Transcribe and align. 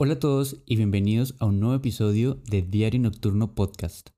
Hola 0.00 0.12
a 0.12 0.18
todos 0.20 0.62
y 0.64 0.76
bienvenidos 0.76 1.34
a 1.40 1.46
un 1.46 1.58
nuevo 1.58 1.74
episodio 1.74 2.40
de 2.48 2.62
Diario 2.62 3.00
Nocturno 3.00 3.56
Podcast. 3.56 4.10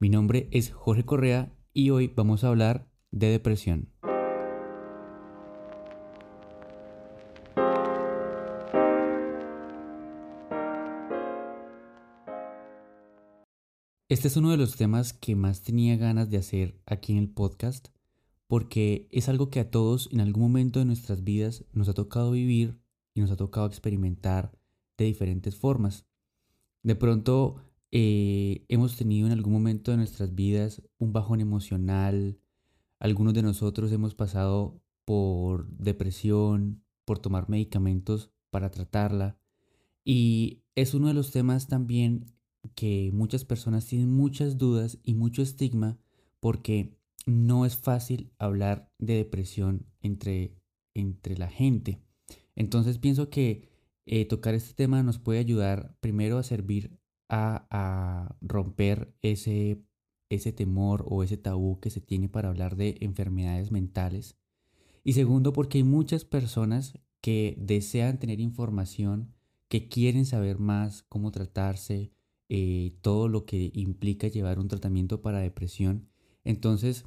Mi 0.00 0.08
nombre 0.08 0.48
es 0.50 0.72
Jorge 0.72 1.04
Correa 1.04 1.52
y 1.74 1.90
hoy 1.90 2.08
vamos 2.08 2.42
a 2.42 2.48
hablar 2.48 2.88
de 3.10 3.28
depresión. 3.28 3.92
Este 14.08 14.28
es 14.28 14.36
uno 14.38 14.50
de 14.50 14.56
los 14.56 14.76
temas 14.76 15.12
que 15.12 15.36
más 15.36 15.60
tenía 15.60 15.98
ganas 15.98 16.30
de 16.30 16.38
hacer 16.38 16.80
aquí 16.86 17.12
en 17.12 17.18
el 17.18 17.28
podcast 17.28 17.88
porque 18.46 19.06
es 19.10 19.28
algo 19.28 19.50
que 19.50 19.60
a 19.60 19.70
todos 19.70 20.08
en 20.12 20.22
algún 20.22 20.44
momento 20.44 20.78
de 20.78 20.86
nuestras 20.86 21.24
vidas 21.24 21.66
nos 21.74 21.90
ha 21.90 21.92
tocado 21.92 22.30
vivir 22.30 22.80
y 23.12 23.20
nos 23.20 23.30
ha 23.30 23.36
tocado 23.36 23.66
experimentar 23.66 24.56
de 24.96 25.04
diferentes 25.04 25.56
formas. 25.56 26.06
De 26.82 26.94
pronto 26.94 27.56
eh, 27.90 28.64
hemos 28.68 28.96
tenido 28.96 29.26
en 29.26 29.32
algún 29.32 29.52
momento 29.52 29.90
de 29.90 29.96
nuestras 29.96 30.34
vidas 30.34 30.82
un 30.98 31.12
bajón 31.12 31.40
emocional, 31.40 32.38
algunos 32.98 33.34
de 33.34 33.42
nosotros 33.42 33.92
hemos 33.92 34.14
pasado 34.14 34.80
por 35.04 35.68
depresión, 35.70 36.82
por 37.04 37.18
tomar 37.18 37.48
medicamentos 37.48 38.30
para 38.50 38.70
tratarla 38.70 39.38
y 40.04 40.62
es 40.76 40.94
uno 40.94 41.08
de 41.08 41.14
los 41.14 41.32
temas 41.32 41.66
también 41.66 42.32
que 42.76 43.10
muchas 43.12 43.44
personas 43.44 43.86
tienen 43.86 44.10
muchas 44.10 44.56
dudas 44.56 44.98
y 45.02 45.14
mucho 45.14 45.42
estigma 45.42 45.98
porque 46.38 46.96
no 47.26 47.66
es 47.66 47.76
fácil 47.76 48.30
hablar 48.38 48.92
de 48.98 49.14
depresión 49.14 49.86
entre, 50.00 50.54
entre 50.94 51.36
la 51.36 51.48
gente. 51.48 52.00
Entonces 52.54 52.98
pienso 52.98 53.30
que 53.30 53.68
eh, 54.06 54.24
tocar 54.24 54.54
este 54.54 54.74
tema 54.74 55.02
nos 55.02 55.18
puede 55.18 55.40
ayudar 55.40 55.96
primero 56.00 56.38
a 56.38 56.42
servir 56.42 56.98
a, 57.28 58.36
romper 58.40 59.12
ese, 59.20 59.82
ese 60.30 60.52
temor 60.52 61.04
o 61.08 61.24
ese 61.24 61.36
tabú 61.36 61.80
que 61.80 61.90
se 61.90 62.00
tiene 62.00 62.28
para 62.28 62.48
hablar 62.48 62.76
de 62.76 62.96
enfermedades 63.00 63.72
mentales. 63.72 64.36
Y 65.02 65.14
segundo, 65.14 65.52
porque 65.52 65.78
hay 65.78 65.84
muchas 65.84 66.24
personas 66.24 66.98
que 67.20 67.56
desean 67.58 68.18
tener 68.18 68.40
información, 68.40 69.34
que 69.68 69.88
quieren 69.88 70.24
saber 70.24 70.58
más 70.58 71.02
cómo 71.08 71.32
tratarse, 71.32 72.12
eh, 72.48 72.96
todo 73.00 73.28
lo 73.28 73.44
que 73.44 73.72
implica 73.74 74.28
llevar 74.28 74.60
un 74.60 74.68
tratamiento 74.68 75.20
para 75.22 75.40
depresión. 75.40 76.08
Entonces, 76.44 77.04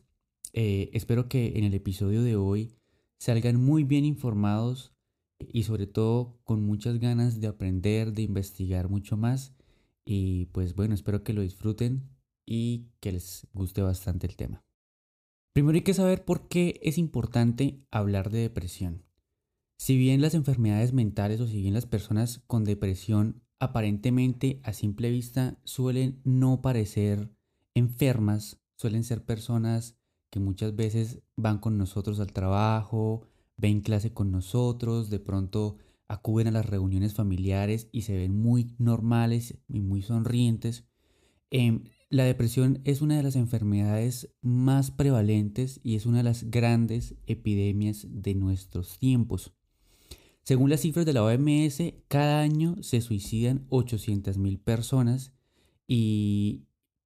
eh, 0.52 0.90
espero 0.94 1.30
que 1.30 1.54
en 1.56 1.64
el 1.64 1.74
episodio 1.74 2.24
de 2.24 2.36
hoy 2.36 2.74
salgan 3.18 3.64
muy 3.64 3.86
bien 3.86 4.04
informados 4.04 4.94
y 5.40 5.64
sobre 5.64 5.88
todo 5.88 6.40
con 6.44 6.64
muchas 6.64 7.00
ganas 7.00 7.40
de 7.40 7.48
aprender, 7.48 8.14
de 8.14 8.24
investigar 8.24 8.90
mucho 8.90 9.18
más. 9.18 9.54
Y 10.06 10.46
pues 10.48 10.76
bueno, 10.76 10.94
espero 10.94 11.24
que 11.24 11.34
lo 11.34 11.42
disfruten 11.42 12.10
y 12.46 12.88
que 13.00 13.12
les 13.12 13.48
guste 13.54 13.82
bastante 13.82 14.28
el 14.28 14.36
tema. 14.36 14.64
Primero 15.54 15.76
hay 15.76 15.84
que 15.84 15.94
saber 15.94 16.26
por 16.26 16.48
qué 16.48 16.80
es 16.84 16.98
importante 16.98 17.84
hablar 17.92 18.30
de 18.30 18.40
depresión. 18.40 19.04
Si 19.78 19.98
bien 19.98 20.22
las 20.22 20.34
enfermedades 20.34 20.94
mentales 20.94 21.40
o 21.40 21.48
si 21.48 21.62
bien 21.62 21.74
las 21.74 21.86
personas 21.86 22.42
con 22.48 22.66
depresión 22.66 23.42
aparentemente 23.60 24.62
a 24.64 24.74
simple 24.74 25.10
vista 25.10 25.60
suelen 25.64 26.22
no 26.24 26.62
parecer 26.62 27.32
enfermas, 27.76 28.60
suelen 28.76 29.04
ser 29.04 29.26
personas 29.26 29.98
que 30.30 30.40
muchas 30.40 30.76
veces 30.76 31.22
van 31.36 31.60
con 31.60 31.78
nosotros 31.78 32.20
al 32.20 32.34
trabajo, 32.34 33.24
ven 33.60 33.82
clase 33.82 34.14
con 34.14 34.32
nosotros, 34.32 35.10
de 35.10 35.20
pronto 35.20 35.78
acuden 36.08 36.48
a 36.48 36.52
las 36.52 36.66
reuniones 36.66 37.14
familiares 37.14 37.90
y 37.92 38.02
se 38.02 38.18
ven 38.18 38.36
muy 38.36 38.74
normales 38.80 39.60
y 39.68 39.82
muy 39.82 40.02
sonrientes. 40.02 40.86
Em, 41.52 41.84
la 42.10 42.24
depresión 42.24 42.82
es 42.86 43.02
una 43.02 43.18
de 43.18 43.24
las 43.24 43.36
enfermedades 43.36 44.34
más 44.42 44.92
prevalentes 44.92 45.80
y 45.84 45.96
es 45.96 46.06
una 46.06 46.20
de 46.20 46.24
las 46.24 46.50
grandes 46.50 47.16
epidemias 47.28 48.08
de 48.10 48.34
nuestros 48.34 48.98
tiempos. 48.98 49.54
Según 50.44 50.72
las 50.72 50.82
cifras 50.82 51.06
de 51.06 51.14
la 51.14 51.24
OMS, 51.24 51.94
cada 52.08 52.42
año 52.42 52.82
se 52.82 53.02
suicidan 53.02 53.68
800.000 53.70 54.58
personas 54.58 55.34
y 55.88 56.64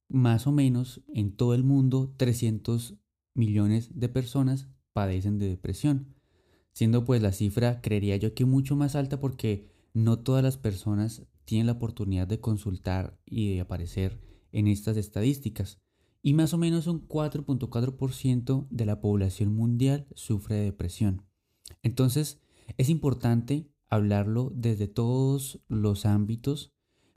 más 0.07 0.47
o 0.47 0.51
menos 0.51 1.01
en 1.13 1.35
todo 1.35 1.53
el 1.55 1.63
mundo 1.63 2.13
300 2.15 2.95
millones 3.33 3.89
de 3.99 4.07
personas 4.07 4.69
padecen 4.93 5.39
de 5.39 5.49
depresión 5.49 6.13
siendo 6.73 7.05
pues 7.05 7.21
la 7.21 7.31
cifra, 7.31 7.81
creería 7.81 8.17
yo 8.17 8.33
que 8.33 8.45
mucho 8.45 8.75
más 8.75 8.95
alta 8.95 9.19
porque 9.19 9.71
no 9.93 10.19
todas 10.19 10.43
las 10.43 10.57
personas 10.57 11.23
tienen 11.45 11.67
la 11.67 11.73
oportunidad 11.73 12.27
de 12.27 12.39
consultar 12.39 13.19
y 13.25 13.53
de 13.53 13.61
aparecer 13.61 14.19
en 14.51 14.67
estas 14.67 14.97
estadísticas. 14.97 15.79
Y 16.21 16.33
más 16.33 16.53
o 16.53 16.57
menos 16.57 16.87
un 16.87 17.07
4.4% 17.07 18.67
de 18.69 18.85
la 18.85 19.01
población 19.01 19.53
mundial 19.53 20.07
sufre 20.15 20.55
de 20.55 20.63
depresión. 20.63 21.25
Entonces, 21.81 22.39
es 22.77 22.89
importante 22.89 23.69
hablarlo 23.89 24.51
desde 24.55 24.87
todos 24.87 25.59
los 25.67 26.05
ámbitos 26.05 26.73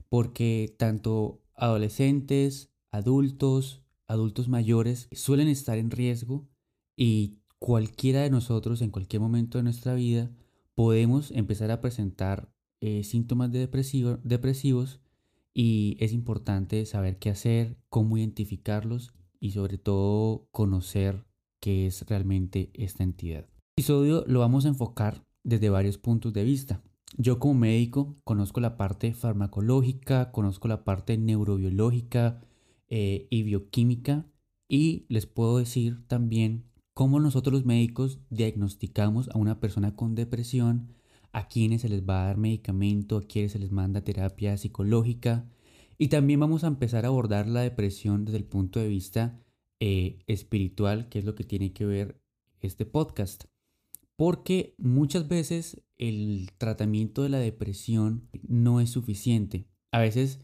porque 0.09 0.75
tanto 0.77 1.41
adolescentes, 1.55 2.69
adultos, 2.91 3.83
adultos 4.07 4.47
mayores 4.47 5.07
suelen 5.11 5.47
estar 5.47 5.77
en 5.77 5.91
riesgo 5.91 6.47
y 6.95 7.39
cualquiera 7.59 8.21
de 8.21 8.29
nosotros 8.29 8.81
en 8.81 8.91
cualquier 8.91 9.21
momento 9.21 9.57
de 9.57 9.63
nuestra 9.63 9.93
vida 9.93 10.31
podemos 10.75 11.31
empezar 11.31 11.71
a 11.71 11.81
presentar 11.81 12.51
eh, 12.81 13.03
síntomas 13.03 13.51
de 13.51 13.67
depresivos 14.23 14.99
y 15.53 15.97
es 15.99 16.13
importante 16.13 16.85
saber 16.85 17.17
qué 17.17 17.31
hacer, 17.31 17.77
cómo 17.89 18.17
identificarlos 18.17 19.13
y 19.39 19.51
sobre 19.51 19.79
todo 19.79 20.47
conocer 20.51 21.25
qué 21.59 21.87
es 21.87 22.05
realmente 22.07 22.69
esta 22.75 23.03
entidad. 23.03 23.45
El 23.75 23.83
episodio 23.83 24.23
lo 24.27 24.39
vamos 24.39 24.65
a 24.65 24.69
enfocar 24.69 25.25
desde 25.43 25.71
varios 25.71 25.97
puntos 25.97 26.33
de 26.33 26.43
vista. 26.43 26.83
Yo 27.17 27.39
como 27.39 27.55
médico 27.55 28.17
conozco 28.23 28.59
la 28.59 28.77
parte 28.77 29.13
farmacológica, 29.13 30.31
conozco 30.31 30.67
la 30.67 30.83
parte 30.83 31.17
neurobiológica 31.17 32.41
eh, 32.89 33.27
y 33.31 33.43
bioquímica 33.43 34.27
y 34.67 35.05
les 35.09 35.25
puedo 35.25 35.57
decir 35.57 36.05
también 36.07 36.65
cómo 36.97 37.19
nosotros 37.19 37.53
los 37.53 37.65
médicos 37.65 38.17
diagnosticamos 38.31 39.29
a 39.29 39.37
una 39.37 39.59
persona 39.59 39.95
con 39.95 40.15
depresión, 40.15 40.95
a 41.31 41.47
quienes 41.47 41.83
se 41.83 41.89
les 41.89 42.01
va 42.01 42.23
a 42.23 42.25
dar 42.25 42.37
medicamento, 42.37 43.17
a 43.17 43.27
quienes 43.27 43.51
se 43.51 43.59
les 43.59 43.71
manda 43.71 44.03
terapia 44.03 44.57
psicológica. 44.57 45.47
Y 45.99 46.07
también 46.07 46.39
vamos 46.39 46.63
a 46.63 46.67
empezar 46.67 47.05
a 47.05 47.09
abordar 47.09 47.47
la 47.47 47.61
depresión 47.61 48.25
desde 48.25 48.39
el 48.39 48.45
punto 48.45 48.79
de 48.79 48.87
vista 48.87 49.39
eh, 49.79 50.23
espiritual, 50.25 51.07
que 51.07 51.19
es 51.19 51.25
lo 51.25 51.35
que 51.35 51.43
tiene 51.43 51.71
que 51.71 51.85
ver 51.85 52.19
este 52.61 52.87
podcast. 52.87 53.43
Porque 54.15 54.73
muchas 54.79 55.27
veces 55.27 55.83
el 55.97 56.49
tratamiento 56.57 57.21
de 57.21 57.29
la 57.29 57.37
depresión 57.37 58.27
no 58.41 58.81
es 58.81 58.89
suficiente. 58.89 59.67
A 59.91 59.99
veces 59.99 60.39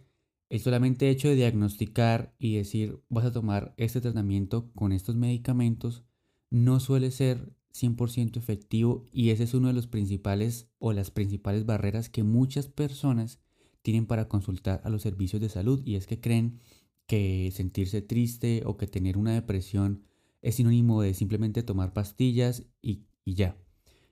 el 0.52 0.60
solamente 0.60 1.10
hecho 1.10 1.30
de 1.30 1.36
diagnosticar 1.36 2.36
y 2.38 2.58
decir 2.58 3.00
vas 3.10 3.26
a 3.26 3.32
tomar 3.32 3.74
este 3.78 4.02
tratamiento 4.02 4.72
con 4.76 4.92
estos 4.92 5.16
medicamentos 5.16 6.06
no 6.54 6.80
suele 6.80 7.10
ser 7.10 7.52
100% 7.74 8.38
efectivo 8.38 9.08
y 9.12 9.32
ese 9.32 9.44
es 9.44 9.56
uno 9.56 9.70
de 9.70 9.74
los 9.74 9.88
principales 9.88 10.70
o 10.78 10.94
las 10.94 11.10
principales 11.10 11.66
barreras 11.66 12.10
que 12.10 12.22
muchas 12.22 12.68
personas 12.68 13.40
tienen 13.82 14.06
para 14.06 14.28
consultar 14.28 14.80
a 14.84 14.90
los 14.92 15.02
servicios 15.02 15.42
de 15.42 15.50
salud 15.50 15.82
y 15.84 15.96
es 15.96 16.06
que 16.06 16.22
creen 16.22 16.60
que 17.08 17.52
sentirse 17.52 18.04
triste 18.04 18.62
o 18.68 18.78
que 18.78 18.86
tener 18.86 19.18
una 19.18 19.34
depresión 19.34 20.04
es 20.44 20.56
sinónimo 20.56 21.02
de 21.02 21.16
simplemente 21.16 21.64
tomar 21.64 21.92
pastillas 21.92 22.68
y, 22.84 23.02
ya. 23.26 23.58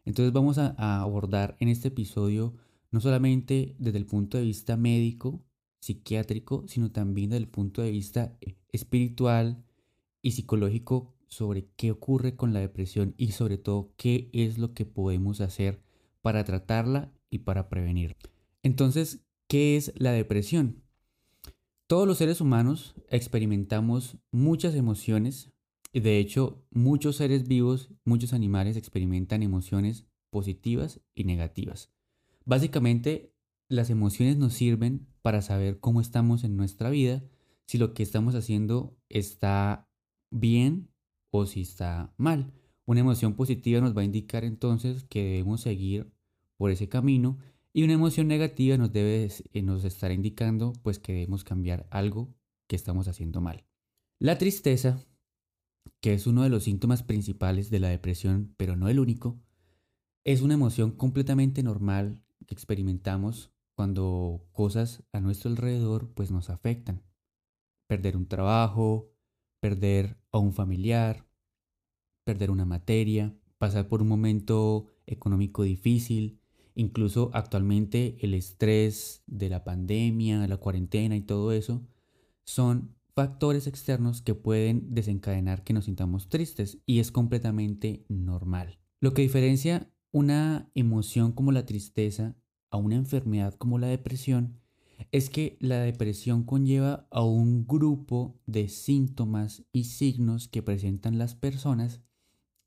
Entonces 0.03 0.33
vamos 0.33 0.57
a, 0.57 0.73
a 0.79 1.01
abordar 1.01 1.57
en 1.59 1.67
este 1.67 1.89
episodio 1.89 2.55
no 2.89 3.01
solamente 3.01 3.75
desde 3.77 3.99
el 3.99 4.07
punto 4.07 4.39
de 4.39 4.45
vista 4.45 4.77
médico, 4.77 5.45
psiquiátrico, 5.79 6.65
sino 6.67 6.91
también 6.91 7.29
desde 7.29 7.43
el 7.43 7.49
punto 7.49 7.83
de 7.83 7.91
vista 7.91 8.35
espiritual 8.71 9.63
y 10.23 10.31
psicológico 10.31 11.13
sobre 11.31 11.69
qué 11.77 11.91
ocurre 11.91 12.35
con 12.35 12.53
la 12.53 12.59
depresión 12.59 13.15
y 13.17 13.31
sobre 13.31 13.57
todo 13.57 13.93
qué 13.95 14.29
es 14.33 14.57
lo 14.57 14.73
que 14.73 14.85
podemos 14.85 15.41
hacer 15.41 15.81
para 16.21 16.43
tratarla 16.43 17.11
y 17.29 17.39
para 17.39 17.69
prevenir. 17.69 18.15
Entonces, 18.61 19.25
¿qué 19.47 19.77
es 19.77 19.93
la 19.95 20.11
depresión? 20.11 20.83
Todos 21.87 22.07
los 22.07 22.17
seres 22.17 22.41
humanos 22.41 22.95
experimentamos 23.09 24.17
muchas 24.31 24.75
emociones 24.75 25.51
y 25.93 26.01
de 26.01 26.19
hecho 26.19 26.63
muchos 26.69 27.15
seres 27.15 27.47
vivos, 27.47 27.89
muchos 28.05 28.33
animales 28.33 28.77
experimentan 28.77 29.41
emociones 29.41 30.05
positivas 30.29 30.99
y 31.15 31.23
negativas. 31.23 31.91
Básicamente, 32.45 33.33
las 33.69 33.89
emociones 33.89 34.37
nos 34.37 34.53
sirven 34.53 35.07
para 35.21 35.41
saber 35.41 35.79
cómo 35.79 36.01
estamos 36.01 36.43
en 36.43 36.57
nuestra 36.57 36.89
vida, 36.89 37.23
si 37.67 37.77
lo 37.77 37.93
que 37.93 38.03
estamos 38.03 38.35
haciendo 38.35 38.97
está 39.09 39.89
bien 40.29 40.90
o 41.31 41.45
si 41.45 41.61
está 41.61 42.13
mal. 42.17 42.53
Una 42.85 42.99
emoción 42.99 43.35
positiva 43.35 43.81
nos 43.81 43.95
va 43.95 44.01
a 44.01 44.05
indicar 44.05 44.43
entonces 44.43 45.03
que 45.05 45.23
debemos 45.23 45.61
seguir 45.61 46.11
por 46.57 46.71
ese 46.71 46.89
camino 46.89 47.39
Y 47.73 47.83
una 47.83 47.93
emoción 47.93 48.27
negativa 48.27 48.77
nos 48.77 48.91
debe 48.91 49.29
eh, 49.53 49.61
nos 49.61 49.85
estar 49.85 50.11
indicando 50.11 50.73
pues 50.83 50.99
que 50.99 51.13
debemos 51.13 51.43
cambiar 51.43 51.87
algo 51.89 52.35
que 52.67 52.75
estamos 52.75 53.07
haciendo 53.07 53.39
mal. 53.39 53.65
La 54.19 54.37
tristeza, 54.37 55.03
que 56.01 56.13
es 56.13 56.27
uno 56.27 56.43
de 56.43 56.49
los 56.49 56.63
síntomas 56.65 57.01
principales 57.01 57.69
de 57.69 57.79
la 57.79 57.87
depresión, 57.87 58.53
pero 58.57 58.75
no 58.75 58.89
el 58.89 58.99
único, 58.99 59.39
es 60.25 60.41
una 60.41 60.53
emoción 60.55 60.91
completamente 60.91 61.63
normal 61.63 62.21
que 62.45 62.53
experimentamos 62.53 63.51
cuando 63.73 64.45
cosas 64.51 65.03
a 65.13 65.21
nuestro 65.21 65.49
alrededor 65.49 66.13
pues 66.13 66.29
nos 66.29 66.49
afectan. 66.49 67.03
Perder 67.87 68.17
un 68.17 68.27
trabajo, 68.27 69.10
perder 69.61 70.17
a 70.31 70.39
un 70.39 70.51
familiar, 70.51 71.25
perder 72.25 72.51
una 72.51 72.65
materia, 72.65 73.33
pasar 73.57 73.87
por 73.87 74.01
un 74.01 74.09
momento 74.09 74.87
económico 75.05 75.63
difícil, 75.63 76.41
incluso 76.75 77.29
actualmente 77.33 78.17
el 78.21 78.33
estrés 78.33 79.23
de 79.27 79.49
la 79.49 79.63
pandemia, 79.63 80.47
la 80.47 80.57
cuarentena 80.57 81.15
y 81.15 81.21
todo 81.21 81.53
eso, 81.53 81.87
son 82.43 82.95
factores 83.13 83.67
externos 83.67 84.21
que 84.21 84.35
pueden 84.35 84.93
desencadenar 84.93 85.63
que 85.63 85.73
nos 85.73 85.85
sintamos 85.85 86.27
tristes 86.27 86.79
y 86.85 86.99
es 86.99 87.11
completamente 87.11 88.05
normal. 88.09 88.79
Lo 88.99 89.13
que 89.13 89.21
diferencia 89.21 89.91
una 90.11 90.69
emoción 90.75 91.31
como 91.31 91.51
la 91.51 91.65
tristeza 91.65 92.35
a 92.69 92.77
una 92.77 92.95
enfermedad 92.95 93.53
como 93.55 93.79
la 93.79 93.87
depresión 93.87 94.60
es 95.11 95.29
que 95.29 95.57
la 95.59 95.79
depresión 95.79 96.43
conlleva 96.43 97.07
a 97.11 97.23
un 97.23 97.65
grupo 97.65 98.39
de 98.45 98.69
síntomas 98.69 99.63
y 99.71 99.85
signos 99.85 100.47
que 100.47 100.61
presentan 100.61 101.17
las 101.17 101.35
personas 101.35 102.01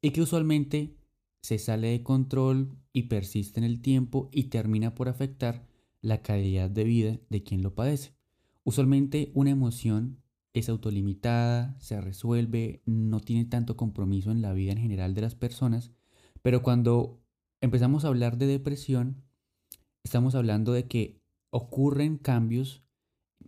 y 0.03 0.11
que 0.11 0.23
usualmente 0.23 0.97
se 1.43 1.59
sale 1.59 1.89
de 1.89 2.03
control 2.03 2.77
y 2.93 3.05
persiste 3.05 3.61
en 3.61 3.65
el 3.65 3.81
tiempo 3.81 4.29
y 4.33 4.45
termina 4.45 4.95
por 4.95 5.09
afectar 5.09 5.67
la 6.01 6.23
calidad 6.23 6.71
de 6.71 6.85
vida 6.85 7.21
de 7.29 7.43
quien 7.43 7.63
lo 7.63 7.75
padece. 7.75 8.15
Usualmente 8.65 9.31
una 9.35 9.51
emoción 9.51 10.23
es 10.55 10.69
autolimitada, 10.69 11.77
se 11.81 12.01
resuelve, 12.01 12.83
no 12.87 13.21
tiene 13.21 13.45
tanto 13.45 13.77
compromiso 13.77 14.31
en 14.31 14.41
la 14.41 14.53
vida 14.53 14.73
en 14.73 14.79
general 14.79 15.15
de 15.15 15.23
las 15.23 15.35
personas, 15.35 15.93
pero 16.43 16.63
cuando 16.63 17.21
empezamos 17.61 18.05
a 18.05 18.09
hablar 18.09 18.39
de 18.39 18.47
depresión, 18.47 19.25
estamos 20.05 20.35
hablando 20.35 20.73
de 20.73 20.87
que 20.87 21.24
ocurren 21.55 22.19
cambios 22.19 22.83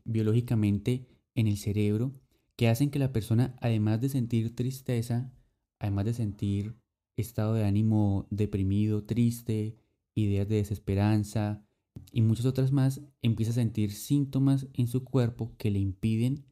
biológicamente 0.04 1.08
en 1.34 1.48
el 1.48 1.56
cerebro 1.56 2.12
que 2.54 2.68
hacen 2.68 2.90
que 2.90 3.00
la 3.00 3.12
persona, 3.12 3.56
además 3.60 4.00
de 4.00 4.08
sentir 4.08 4.54
tristeza, 4.54 5.32
además 5.80 6.04
de 6.04 6.14
sentir 6.14 6.76
estado 7.16 7.54
de 7.54 7.64
ánimo 7.64 8.28
deprimido, 8.30 9.02
triste, 9.02 9.76
ideas 10.14 10.48
de 10.48 10.56
desesperanza 10.56 11.66
y 12.12 12.22
muchas 12.22 12.46
otras 12.46 12.70
más, 12.70 13.02
empieza 13.22 13.50
a 13.50 13.54
sentir 13.54 13.90
síntomas 13.90 14.68
en 14.74 14.86
su 14.86 15.02
cuerpo 15.02 15.56
que 15.58 15.72
le 15.72 15.80
impiden 15.80 16.46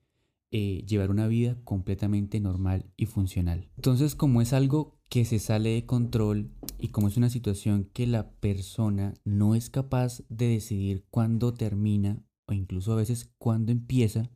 eh, 0.51 0.85
llevar 0.89 1.11
una 1.11 1.29
vida 1.29 1.57
completamente 1.63 2.41
normal 2.41 2.91
y 2.97 3.07
funcional. 3.07 3.71
Entonces, 3.77 4.17
como 4.17 4.43
es 4.43 4.53
algo 4.53 4.99
que 5.09 5.25
se 5.25 5.39
sale 5.39 5.71
de 5.71 5.87
control 5.87 6.51
y 6.85 6.89
como 6.89 7.09
es 7.09 7.17
una 7.17 7.31
situación 7.31 7.89
que 7.95 8.07
la 8.07 8.31
persona 8.41 9.15
no 9.25 9.55
es 9.55 9.71
capaz 9.71 10.23
de 10.29 10.49
decidir 10.49 11.07
cuándo 11.09 11.55
termina 11.55 12.23
o 12.47 12.53
incluso 12.53 12.93
a 12.93 12.97
veces 12.97 13.33
cuándo 13.39 13.73
empieza, 13.73 14.31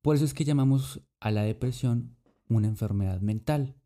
por 0.00 0.16
eso 0.16 0.24
es 0.24 0.32
que 0.32 0.46
llamamos 0.46 1.02
a 1.20 1.30
la 1.30 1.42
depresión 1.42 2.16
una 2.48 2.68
enfermedad 2.68 3.20
mental, 3.20 3.76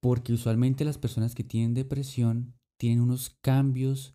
porque 0.00 0.32
usualmente 0.32 0.84
las 0.84 0.96
personas 0.96 1.34
que 1.34 1.42
tienen 1.42 1.74
depresión 1.74 2.54
tienen 2.78 3.00
unos 3.00 3.30
cambios 3.40 4.14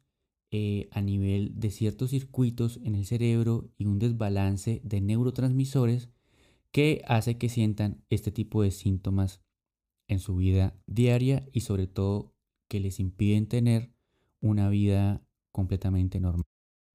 eh, 0.50 0.88
a 0.94 1.02
nivel 1.02 1.60
de 1.60 1.72
ciertos 1.72 2.12
circuitos 2.12 2.80
en 2.86 2.96
el 2.96 3.06
cerebro 3.06 3.70
y 3.78 3.86
un 3.86 4.00
desbalance 4.00 4.80
de 4.86 5.02
neurotransmisores 5.02 6.08
que 6.72 7.02
hace 7.06 7.38
que 7.38 7.50
sientan 7.50 8.06
este 8.10 8.32
tipo 8.32 8.64
de 8.64 8.72
síntomas 8.72 9.42
en 10.08 10.20
su 10.20 10.38
vida 10.38 10.80
diaria 10.88 11.46
y 11.52 11.62
sobre 11.62 11.88
todo 11.88 12.32
que 12.72 12.80
les 12.80 13.02
impiden 13.02 13.48
tener 13.48 13.92
una 14.40 14.70
vida 14.70 15.22
completamente 15.52 16.22
normal. 16.22 16.46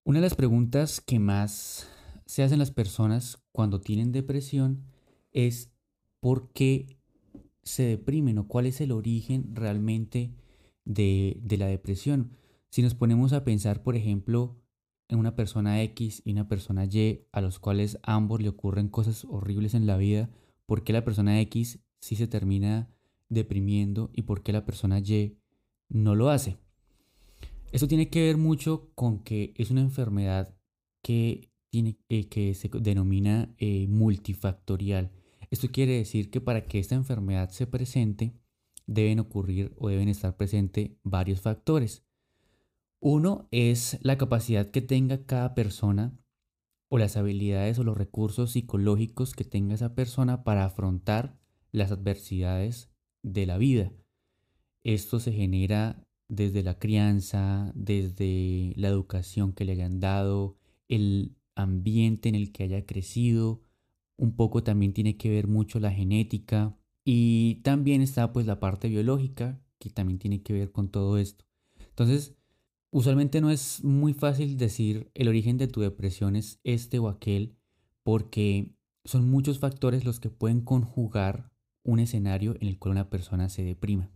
Una 0.05 0.19
de 0.19 0.25
las 0.25 0.35
preguntas 0.35 1.01
que 1.01 1.19
más 1.19 1.89
se 2.25 2.43
hacen 2.43 2.59
las 2.59 2.71
personas 2.71 3.43
cuando 3.51 3.81
tienen 3.81 4.13
depresión 4.13 4.85
es 5.33 5.73
¿por 6.21 6.53
qué 6.53 6.97
se 7.61 7.83
deprimen 7.83 8.37
o 8.37 8.47
cuál 8.47 8.67
es 8.67 8.79
el 8.79 8.93
origen 8.93 9.53
realmente 9.53 10.33
de, 10.85 11.41
la 11.57 11.67
depresión? 11.67 12.37
Si 12.69 12.81
nos 12.81 12.95
ponemos 12.95 13.33
a 13.33 13.43
pensar, 13.43 13.83
por 13.83 13.97
ejemplo, 13.97 14.55
en 15.09 15.19
una 15.19 15.35
persona 15.35 15.81
X 15.81 16.21
y 16.23 16.31
una 16.31 16.47
persona 16.47 16.85
Y 16.85 17.27
a 17.33 17.41
los 17.41 17.59
cuales 17.59 17.99
ambos 18.03 18.41
le 18.41 18.47
ocurren 18.47 18.87
cosas 18.87 19.25
horribles 19.25 19.73
en 19.73 19.87
la 19.87 19.97
vida, 19.97 20.29
¿por 20.67 20.85
qué 20.85 20.93
la 20.93 21.03
persona 21.03 21.41
X 21.41 21.79
sí 21.99 22.15
se 22.15 22.27
termina 22.27 22.87
deprimiendo 23.27 24.09
y 24.13 24.21
por 24.21 24.41
qué 24.41 24.53
la 24.53 24.65
persona 24.65 24.99
Y 24.99 25.37
no 25.89 26.15
lo 26.15 26.29
hace? 26.29 26.57
Esto 27.71 27.87
tiene 27.87 28.09
que 28.09 28.25
ver 28.25 28.37
mucho 28.37 28.91
con 28.95 29.19
que 29.19 29.53
es 29.57 29.69
una 29.71 29.81
enfermedad 29.81 30.55
que, 31.01 31.51
tiene, 31.69 31.97
eh, 32.09 32.29
que 32.29 32.53
se 32.53 32.69
denomina 32.69 33.53
eh, 33.57 33.87
multifactorial. 33.87 35.11
Esto 35.51 35.67
quiere 35.69 35.97
decir 35.97 36.31
que 36.31 36.41
para 36.41 36.65
que 36.65 36.79
esta 36.79 36.95
enfermedad 36.95 37.49
se 37.49 37.67
presente 37.67 38.33
deben 38.87 39.19
ocurrir 39.19 39.73
o 39.77 39.89
deben 39.89 40.09
estar 40.09 40.37
presentes 40.37 40.91
varios 41.03 41.41
factores. 41.41 42.05
Uno 42.99 43.47
es 43.51 43.99
la 44.01 44.17
capacidad 44.17 44.69
que 44.71 44.81
tenga 44.81 45.25
cada 45.25 45.53
persona 45.53 46.17
o 46.87 46.97
las 46.97 47.17
habilidades 47.17 47.77
o 47.79 47.83
los 47.83 47.97
recursos 47.97 48.51
psicológicos 48.51 49.33
que 49.33 49.43
tenga 49.43 49.75
esa 49.75 49.95
persona 49.95 50.43
para 50.43 50.65
afrontar 50.65 51.37
las 51.71 51.91
adversidades 51.91 52.89
de 53.21 53.45
la 53.45 53.57
vida. 53.57 53.91
Esto 54.85 55.19
se 55.19 55.33
genera 55.33 56.01
desde 56.29 56.63
la 56.63 56.79
crianza, 56.79 57.73
desde 57.75 58.71
la 58.77 58.87
educación 58.87 59.51
que 59.51 59.65
le 59.65 59.73
hayan 59.73 59.99
dado, 59.99 60.55
el 60.87 61.35
ambiente 61.55 62.29
en 62.29 62.35
el 62.35 62.53
que 62.53 62.63
haya 62.63 62.85
crecido, 62.85 63.61
un 64.15 64.37
poco 64.37 64.63
también 64.63 64.93
tiene 64.93 65.17
que 65.17 65.29
ver 65.29 65.47
mucho 65.47 65.81
la 65.81 65.91
genética 65.91 66.77
y 67.03 67.55
también 67.63 68.01
está 68.01 68.31
pues 68.31 68.45
la 68.45 68.61
parte 68.61 68.87
biológica 68.87 69.61
que 69.77 69.89
también 69.89 70.19
tiene 70.19 70.41
que 70.41 70.53
ver 70.53 70.71
con 70.71 70.87
todo 70.87 71.17
esto. 71.17 71.43
Entonces, 71.89 72.35
Usualmente 72.95 73.41
no 73.41 73.51
es 73.51 73.83
muy 73.83 74.13
fácil 74.13 74.55
decir 74.55 75.11
el 75.15 75.27
origen 75.27 75.57
de 75.57 75.67
tu 75.67 75.81
depresión 75.81 76.37
es 76.37 76.61
este 76.63 76.97
o 76.97 77.09
aquel 77.09 77.57
porque 78.03 78.73
son 79.03 79.29
muchos 79.29 79.59
factores 79.59 80.05
los 80.05 80.21
que 80.21 80.29
pueden 80.29 80.61
conjugar 80.61 81.51
un 81.83 81.99
escenario 81.99 82.55
en 82.61 82.69
el 82.69 82.79
cual 82.79 82.93
una 82.93 83.09
persona 83.09 83.49
se 83.49 83.65
deprima. 83.65 84.14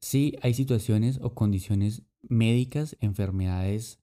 Sí, 0.00 0.36
hay 0.42 0.54
situaciones 0.54 1.18
o 1.22 1.34
condiciones 1.34 2.02
médicas, 2.22 2.96
enfermedades 3.00 4.00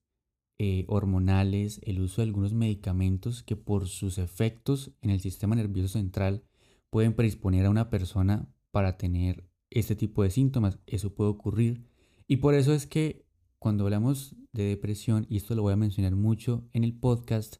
eh, 0.58 0.84
hormonales, 0.88 1.80
el 1.84 2.00
uso 2.00 2.22
de 2.22 2.28
algunos 2.28 2.52
medicamentos 2.52 3.42
que 3.42 3.56
por 3.56 3.88
sus 3.88 4.18
efectos 4.18 4.92
en 5.00 5.10
el 5.10 5.20
sistema 5.20 5.54
nervioso 5.54 5.98
central 5.98 6.44
pueden 6.90 7.14
predisponer 7.14 7.66
a 7.66 7.70
una 7.70 7.90
persona 7.90 8.48
para 8.70 8.96
tener 8.96 9.48
este 9.70 9.96
tipo 9.96 10.22
de 10.22 10.30
síntomas. 10.30 10.78
Eso 10.86 11.14
puede 11.14 11.30
ocurrir. 11.30 11.84
Y 12.26 12.38
por 12.38 12.54
eso 12.54 12.72
es 12.72 12.86
que 12.86 13.26
cuando 13.58 13.84
hablamos 13.84 14.36
de 14.52 14.64
depresión, 14.64 15.26
y 15.28 15.36
esto 15.36 15.54
lo 15.54 15.62
voy 15.62 15.72
a 15.72 15.76
mencionar 15.76 16.14
mucho 16.14 16.68
en 16.72 16.84
el 16.84 16.94
podcast, 16.94 17.56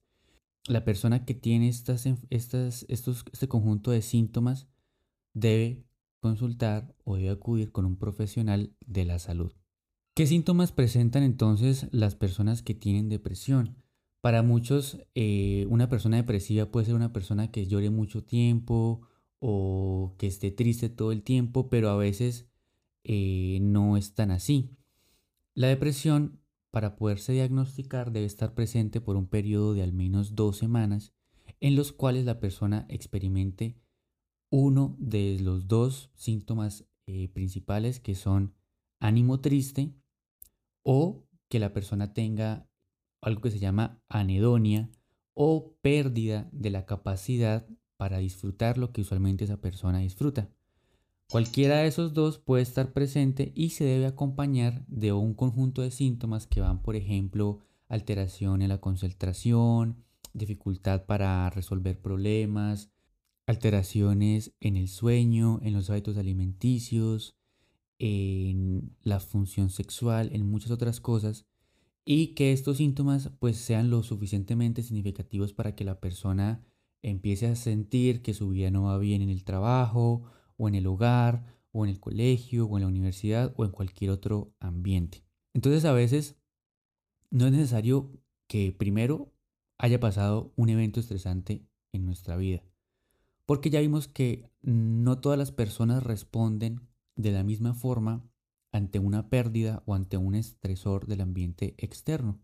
la 0.69 0.85
persona 0.85 1.25
que 1.25 1.35
tiene 1.35 1.69
estas, 1.69 2.07
estas, 2.31 2.85
estos, 2.88 3.25
este 3.33 3.49
conjunto 3.49 3.90
de 3.90 4.02
síntomas 4.02 4.69
debe 5.35 5.86
consultar 6.26 6.92
o 7.04 7.14
debe 7.14 7.30
acudir 7.30 7.71
con 7.71 7.85
un 7.85 7.97
profesional 7.97 8.75
de 8.85 9.04
la 9.04 9.21
salud. 9.21 9.52
¿Qué 10.12 10.26
síntomas 10.26 10.73
presentan 10.73 11.23
entonces 11.23 11.87
las 11.92 12.16
personas 12.16 12.62
que 12.62 12.75
tienen 12.75 13.09
depresión? 13.09 13.76
Para 14.21 14.42
muchos, 14.42 14.99
eh, 15.14 15.66
una 15.68 15.88
persona 15.88 16.16
depresiva 16.16 16.66
puede 16.73 16.87
ser 16.87 16.97
una 16.97 17.12
persona 17.12 17.52
que 17.52 17.66
llore 17.68 17.90
mucho 17.90 18.25
tiempo 18.25 19.02
o 19.38 20.16
que 20.18 20.26
esté 20.26 20.50
triste 20.50 20.88
todo 20.88 21.12
el 21.12 21.23
tiempo, 21.23 21.68
pero 21.68 21.90
a 21.90 21.97
veces 21.97 22.49
eh, 23.04 23.59
no 23.62 23.97
es 23.97 24.14
tan 24.14 24.33
así. 24.33 24.73
La 25.54 25.68
depresión, 25.68 26.40
para 26.73 26.97
poderse 26.97 27.35
diagnosticar, 27.35 28.11
debe 28.11 28.26
estar 28.26 28.52
presente 28.54 29.00
por 29.00 29.14
un 29.16 29.28
periodo 29.28 29.75
de 29.75 29.83
al 29.85 29.92
menos 29.92 30.35
dos 30.35 30.56
semanas 30.56 31.12
en 31.61 31.76
los 31.76 31.92
cuales 31.92 32.25
la 32.25 32.40
persona 32.40 32.85
experimente 32.88 33.76
uno 34.50 34.97
de 34.99 35.38
los 35.41 35.69
dos 35.69 36.11
síntomas 36.15 36.85
eh, 37.07 37.29
principales 37.29 38.00
que 38.00 38.15
son 38.15 38.55
ánimo 39.00 39.41
triste 39.41 39.95
o 40.83 41.26
que 41.49 41.59
la 41.59 41.73
persona 41.73 42.15
tenga 42.15 42.69
algo 43.21 43.43
que 43.43 43.50
se 43.50 43.59
llama 43.59 44.03
anedonia 44.09 44.91
o 45.35 45.76
pérdida 45.83 46.49
de 46.53 46.71
la 46.71 46.87
capacidad 46.87 47.67
para 47.97 48.19
disfrutar 48.19 48.79
lo 48.79 48.93
que 48.93 49.03
usualmente 49.03 49.45
esa 49.45 49.61
persona 49.61 49.99
disfruta. 49.99 50.50
Cualquiera 51.29 51.79
de 51.79 51.88
esos 51.88 52.15
dos 52.15 52.38
puede 52.38 52.62
estar 52.62 52.93
presente 52.93 53.53
y 53.55 53.71
se 53.71 53.85
debe 53.85 54.07
acompañar 54.07 54.85
de 54.87 55.12
un 55.12 55.35
conjunto 55.35 55.83
de 55.83 55.91
síntomas 55.91 56.47
que 56.47 56.61
van, 56.61 56.83
por 56.83 56.95
ejemplo, 56.95 57.59
alteración 57.88 58.62
en 58.62 58.69
la 58.69 58.79
concentración, 58.79 60.05
dificultad 60.33 61.05
para 61.05 61.50
resolver 61.50 62.00
problemas, 62.00 62.91
alteraciones 63.47 64.55
en 64.61 64.76
el 64.76 64.88
sueño, 64.88 65.61
en 65.62 65.73
los 65.73 65.88
hábitos 65.91 66.17
alimenticios, 66.17 67.37
en 67.99 68.97
la 69.03 69.21
función 69.21 69.71
sexual, 69.71 70.31
en 70.33 70.50
muchas 70.50 70.71
otras 70.71 71.00
cosas, 71.00 71.47
y 72.05 72.35
que 72.35 72.53
estos 72.53 72.76
síntomas 72.76 73.31
pues 73.38 73.57
sean 73.57 73.91
lo 73.91 74.03
suficientemente 74.03 74.83
significativos 74.83 75.53
para 75.53 75.75
que 75.75 75.85
la 75.85 76.00
persona 76.00 76.65
empiece 77.03 77.47
a 77.47 77.57
sentir 77.57 78.23
que 78.23 78.35
su 78.35 78.50
vida 78.50 78.71
no 78.71 78.85
va 78.85 78.99
bien 78.99 79.23
en 79.23 79.29
el 79.29 79.45
trabajo 79.45 80.23
o 80.57 80.69
en 80.69 80.75
el 80.75 80.87
hogar 80.87 81.57
o 81.73 81.85
en 81.85 81.91
el 81.91 82.00
colegio 82.00 82.67
o 82.67 82.76
en 82.76 82.83
la 82.83 82.88
universidad 82.88 83.53
o 83.57 83.65
en 83.65 83.71
cualquier 83.71 84.11
otro 84.11 84.55
ambiente. 84.61 85.25
Entonces 85.53 85.85
a 85.85 85.93
veces 85.93 86.37
no 87.31 87.47
es 87.47 87.53
necesario 87.53 88.11
que 88.47 88.73
primero 88.73 89.33
haya 89.79 90.00
pasado 90.00 90.53
un 90.57 90.69
evento 90.69 91.00
estresante 91.00 91.67
en 91.93 92.07
nuestra 92.07 92.37
vida. 92.37 92.62
Porque 93.47 93.71
ya 93.71 93.81
vimos 93.81 94.09
que 94.09 94.50
no 94.62 95.21
todas 95.21 95.38
las 95.38 95.53
personas 95.53 96.03
responden 96.03 96.81
de 97.15 97.33
la 97.33 97.45
misma 97.45 97.75
forma 97.75 98.29
ante 98.73 98.99
una 98.99 99.29
pérdida 99.29 99.83
o 99.87 99.95
ante 99.95 100.17
un 100.17 100.35
estresor 100.35 101.07
del 101.07 101.23
ambiente 101.23 101.75
externo. 101.79 102.41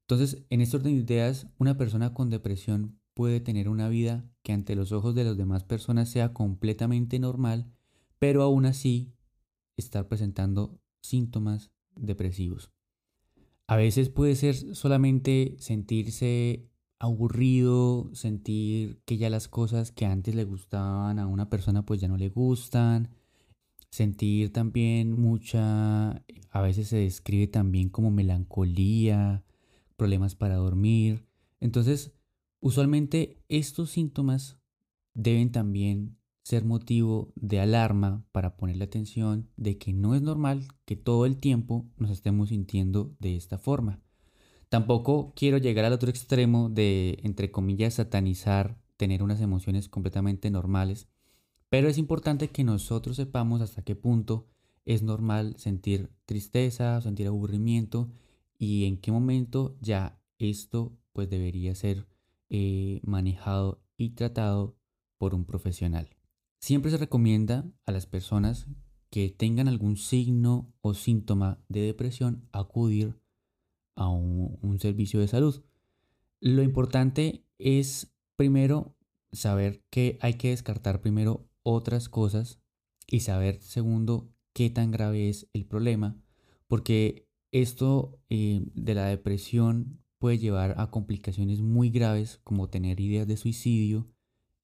Entonces, 0.00 0.44
en 0.50 0.60
este 0.60 0.76
orden 0.76 0.94
de 0.94 1.14
ideas, 1.14 1.46
una 1.58 1.76
persona 1.76 2.12
con 2.12 2.30
depresión 2.30 2.98
puede 3.14 3.40
tener 3.40 3.68
una 3.68 3.88
vida 3.88 4.28
que 4.42 4.52
ante 4.52 4.74
los 4.74 4.92
ojos 4.92 5.14
de 5.14 5.24
las 5.24 5.36
demás 5.36 5.64
personas 5.64 6.08
sea 6.08 6.32
completamente 6.32 7.18
normal, 7.18 7.70
pero 8.18 8.42
aún 8.42 8.66
así 8.66 9.12
estar 9.76 10.08
presentando 10.08 10.80
síntomas 11.02 11.70
depresivos. 11.94 12.70
A 13.66 13.76
veces 13.76 14.08
puede 14.08 14.34
ser 14.34 14.56
solamente 14.74 15.56
sentirse 15.58 16.68
aburrido, 17.02 18.10
sentir 18.14 19.00
que 19.04 19.16
ya 19.16 19.28
las 19.28 19.48
cosas 19.48 19.90
que 19.90 20.06
antes 20.06 20.36
le 20.36 20.44
gustaban 20.44 21.18
a 21.18 21.26
una 21.26 21.50
persona 21.50 21.84
pues 21.84 22.00
ya 22.00 22.06
no 22.06 22.16
le 22.16 22.28
gustan, 22.28 23.10
sentir 23.90 24.52
también 24.52 25.20
mucha, 25.20 26.24
a 26.50 26.60
veces 26.62 26.86
se 26.86 26.98
describe 26.98 27.48
también 27.48 27.88
como 27.88 28.12
melancolía, 28.12 29.44
problemas 29.96 30.36
para 30.36 30.54
dormir. 30.54 31.26
Entonces, 31.58 32.12
usualmente 32.60 33.42
estos 33.48 33.90
síntomas 33.90 34.60
deben 35.12 35.50
también 35.50 36.18
ser 36.44 36.64
motivo 36.64 37.32
de 37.34 37.58
alarma 37.58 38.24
para 38.30 38.56
ponerle 38.56 38.84
atención 38.84 39.50
de 39.56 39.76
que 39.76 39.92
no 39.92 40.14
es 40.14 40.22
normal 40.22 40.68
que 40.84 40.94
todo 40.94 41.26
el 41.26 41.38
tiempo 41.38 41.84
nos 41.96 42.10
estemos 42.12 42.50
sintiendo 42.50 43.16
de 43.18 43.34
esta 43.34 43.58
forma. 43.58 44.01
Tampoco 44.72 45.34
quiero 45.36 45.58
llegar 45.58 45.84
al 45.84 45.92
otro 45.92 46.08
extremo 46.08 46.70
de, 46.70 47.18
entre 47.24 47.50
comillas, 47.50 47.92
satanizar, 47.92 48.80
tener 48.96 49.22
unas 49.22 49.42
emociones 49.42 49.90
completamente 49.90 50.50
normales, 50.50 51.08
pero 51.68 51.88
es 51.88 51.98
importante 51.98 52.48
que 52.48 52.64
nosotros 52.64 53.16
sepamos 53.16 53.60
hasta 53.60 53.82
qué 53.82 53.96
punto 53.96 54.46
es 54.86 55.02
normal 55.02 55.56
sentir 55.58 56.08
tristeza, 56.24 56.98
sentir 57.02 57.26
aburrimiento 57.26 58.08
y 58.58 58.86
en 58.86 58.96
qué 58.96 59.12
momento 59.12 59.76
ya 59.82 60.18
esto 60.38 60.96
pues 61.12 61.28
debería 61.28 61.74
ser 61.74 62.06
eh, 62.48 63.02
manejado 63.04 63.82
y 63.98 64.14
tratado 64.14 64.78
por 65.18 65.34
un 65.34 65.44
profesional. 65.44 66.16
Siempre 66.60 66.90
se 66.90 66.96
recomienda 66.96 67.70
a 67.84 67.92
las 67.92 68.06
personas 68.06 68.68
que 69.10 69.28
tengan 69.28 69.68
algún 69.68 69.98
signo 69.98 70.72
o 70.80 70.94
síntoma 70.94 71.62
de 71.68 71.82
depresión 71.82 72.48
acudir 72.52 73.20
a 73.94 74.08
un, 74.08 74.78
servicio 74.80 75.20
de 75.20 75.28
salud. 75.28 75.62
Lo 76.40 76.62
importante 76.62 77.44
es 77.58 78.12
primero 78.36 78.96
saber 79.32 79.84
que 79.90 80.18
hay 80.20 80.34
que 80.34 80.50
descartar 80.50 81.00
primero 81.00 81.48
otras 81.62 82.08
cosas 82.08 82.60
y 83.06 83.20
saber 83.20 83.60
segundo 83.62 84.32
qué 84.52 84.70
tan 84.70 84.90
grave 84.90 85.28
es 85.28 85.48
el 85.52 85.66
problema, 85.66 86.16
porque 86.66 87.28
esto 87.52 88.18
eh, 88.30 88.62
de 88.74 88.94
la 88.94 89.06
depresión 89.06 90.02
puede 90.18 90.38
llevar 90.38 90.74
a 90.78 90.90
complicaciones 90.90 91.60
muy 91.60 91.90
graves 91.90 92.40
como 92.44 92.70
tener 92.70 93.00
ideas 93.00 93.26
de 93.26 93.36
suicidio 93.36 94.08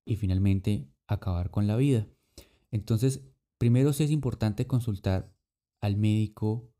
y 0.05 0.15
finalmente 0.15 0.89
acabar 1.07 1.51
con 1.51 1.67
la 1.67 1.75
vida. 1.75 2.07
Entonces, 2.71 3.23
primero 3.57 3.93
sí 3.93 4.03
es 4.03 4.11
importante 4.11 4.67
consultar 4.67 5.33
al 5.81 5.97
médico 5.97 6.71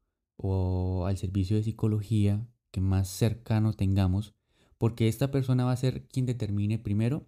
o 0.42 1.06
al 1.06 1.18
servicio 1.18 1.58
de 1.58 1.64
psicología 1.64 2.48
que 2.72 2.82
más 2.82 3.10
cercano 3.10 3.74
tengamos, 3.74 4.34
porque 4.78 5.08
esta 5.08 5.32
persona 5.32 5.66
va 5.66 5.74
a 5.74 5.78
ser 5.78 6.08
quien 6.08 6.26
determine 6.26 6.80
primero 6.80 7.28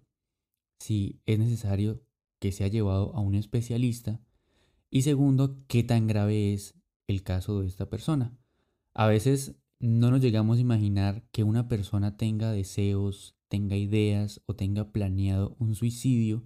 si 0.80 1.20
es 1.26 1.38
necesario 1.38 2.02
que 2.40 2.52
sea 2.52 2.68
llevado 2.68 3.14
a 3.14 3.20
un 3.20 3.34
especialista 3.34 4.20
y 4.94 5.02
segundo, 5.02 5.64
qué 5.68 5.82
tan 5.82 6.06
grave 6.06 6.52
es 6.52 6.74
el 7.06 7.22
caso 7.22 7.62
de 7.62 7.66
esta 7.66 7.88
persona. 7.88 8.36
A 8.92 9.06
veces 9.06 9.56
no 9.80 10.10
nos 10.10 10.20
llegamos 10.20 10.58
a 10.58 10.60
imaginar 10.60 11.24
que 11.32 11.44
una 11.44 11.66
persona 11.66 12.18
tenga 12.18 12.52
deseos, 12.52 13.34
tenga 13.48 13.74
ideas 13.74 14.42
o 14.44 14.54
tenga 14.54 14.92
planeado 14.92 15.56
un 15.58 15.74
suicidio 15.74 16.44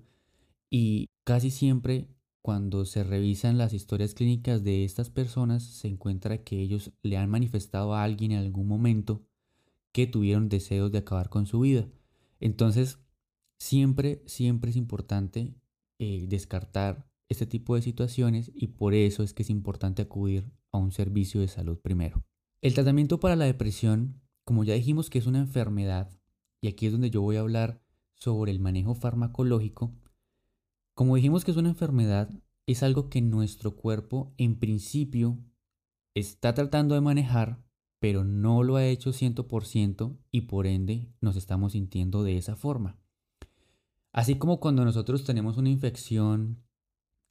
y 0.71 1.09
casi 1.25 1.51
siempre 1.51 2.09
cuando 2.47 2.85
se 2.85 3.03
revisan 3.03 3.59
las 3.59 3.73
historias 3.73 4.15
clínicas 4.15 4.63
de 4.63 4.85
estas 4.85 5.11
personas 5.11 5.65
se 5.65 5.89
encuentra 5.89 6.45
que 6.45 6.61
ellos 6.61 6.93
le 7.03 7.17
han 7.17 7.29
manifestado 7.29 7.93
a 7.93 8.05
alguien 8.05 8.31
en 8.31 8.39
algún 8.39 8.69
momento 8.69 9.27
que 9.91 10.07
tuvieron 10.07 10.49
deseos 10.49 10.93
de 10.93 10.99
acabar 10.99 11.29
con 11.29 11.47
su 11.47 11.59
vida. 11.59 11.89
Entonces, 12.39 13.01
siempre, 13.59 14.23
siempre 14.27 14.71
es 14.71 14.77
importante 14.77 15.57
eh, 15.99 16.27
descartar 16.29 17.11
este 17.29 17.47
tipo 17.47 17.75
de 17.75 17.83
situaciones 17.83 18.53
y 18.55 18.69
por 18.69 18.95
eso 18.95 19.25
es 19.25 19.35
que 19.35 19.43
es 19.43 19.51
importante 19.51 20.03
acudir 20.03 20.49
a 20.71 20.79
un 20.79 20.93
servicio 20.93 21.41
de 21.41 21.49
salud 21.49 21.81
primero. 21.81 22.23
El 22.61 22.75
tratamiento 22.75 23.19
para 23.19 23.35
la 23.35 23.47
depresión, 23.47 24.21
como 24.45 24.63
ya 24.63 24.75
dijimos 24.75 25.11
que 25.11 25.19
es 25.19 25.27
una 25.27 25.41
enfermedad, 25.41 26.17
y 26.61 26.69
aquí 26.69 26.87
es 26.87 26.93
donde 26.93 27.11
yo 27.11 27.23
voy 27.23 27.39
a 27.39 27.41
hablar 27.41 27.83
sobre 28.15 28.53
el 28.53 28.61
manejo 28.61 28.95
farmacológico, 28.95 29.93
como 30.97 31.17
dijimos 31.17 31.45
que 31.45 31.51
es 31.51 31.59
una 31.59 31.69
enfermedad, 31.69 32.31
es 32.65 32.83
algo 32.83 33.11
que 33.11 33.21
nuestro 33.21 33.77
cuerpo 33.77 34.33
en 34.39 34.59
principio 34.59 35.39
está 36.15 36.55
tratando 36.55 36.95
de 36.95 37.03
manejar, 37.03 37.63
pero 37.99 38.25
no 38.25 38.63
lo 38.63 38.77
ha 38.77 38.87
hecho 38.87 39.13
100% 39.13 40.17
y 40.31 40.41
por 40.43 40.67
ende 40.67 41.13
nos 41.21 41.37
estamos 41.37 41.73
sintiendo 41.73 42.25
de 42.25 42.39
esa 42.39 42.57
forma. 42.57 42.99
Así 44.11 44.37
como 44.37 44.59
cuando 44.59 44.87
nosotros 44.87 45.25
tenemos 45.25 45.59
una 45.59 45.69
infección 45.69 46.65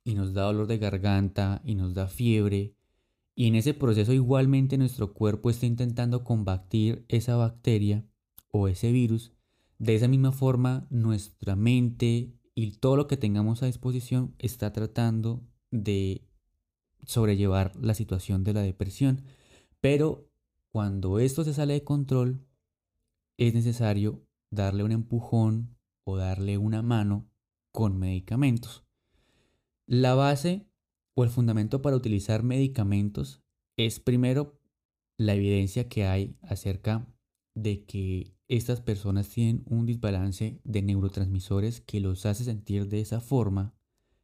y 0.03 0.13
nos 0.13 0.35
da 0.35 0.43
dolor 0.43 0.67
de 0.67 0.77
garganta 0.77 1.63
y 1.65 1.73
nos 1.73 1.95
da 1.95 2.07
fiebre, 2.07 2.75
y 3.33 3.47
en 3.47 3.55
ese 3.55 3.73
proceso 3.73 4.13
igualmente 4.13 4.77
nuestro 4.77 5.11
cuerpo 5.11 5.49
está 5.49 5.65
intentando 5.65 6.23
combatir 6.23 7.03
esa 7.07 7.35
bacteria 7.35 8.05
o 8.51 8.67
ese 8.67 8.91
virus, 8.91 9.33
de 9.79 9.95
esa 9.95 10.07
misma 10.07 10.31
forma 10.31 10.85
nuestra 10.91 11.55
mente 11.55 12.35
y 12.55 12.71
todo 12.77 12.95
lo 12.95 13.07
que 13.07 13.17
tengamos 13.17 13.61
a 13.61 13.65
disposición 13.65 14.33
está 14.39 14.71
tratando 14.71 15.43
de 15.71 16.25
sobrellevar 17.05 17.75
la 17.75 17.93
situación 17.93 18.43
de 18.43 18.53
la 18.53 18.61
depresión. 18.61 19.23
Pero 19.81 20.31
cuando 20.71 21.19
esto 21.19 21.43
se 21.43 21.53
sale 21.53 21.73
de 21.73 21.83
control, 21.83 22.45
es 23.37 23.53
necesario 23.53 24.25
darle 24.49 24.83
un 24.83 24.93
empujón 24.93 25.77
o 26.05 26.15
darle 26.15 26.57
una 26.57 26.81
mano 26.81 27.29
con 27.71 27.99
medicamentos. 27.99 28.85
La 29.85 30.15
base 30.15 30.65
o 31.13 31.23
el 31.23 31.29
fundamento 31.29 31.81
para 31.81 31.97
utilizar 31.97 32.43
medicamentos 32.43 33.43
es 33.77 33.99
primero 33.99 34.59
la 35.17 35.33
evidencia 35.33 35.89
que 35.89 36.05
hay 36.05 36.37
acerca 36.41 37.05
de 37.53 37.85
que 37.85 38.34
estas 38.47 38.81
personas 38.81 39.29
tienen 39.29 39.63
un 39.65 39.85
desbalance 39.85 40.59
de 40.63 40.81
neurotransmisores 40.81 41.81
que 41.81 41.99
los 41.99 42.25
hace 42.25 42.43
sentir 42.43 42.87
de 42.87 43.01
esa 43.01 43.19
forma, 43.19 43.73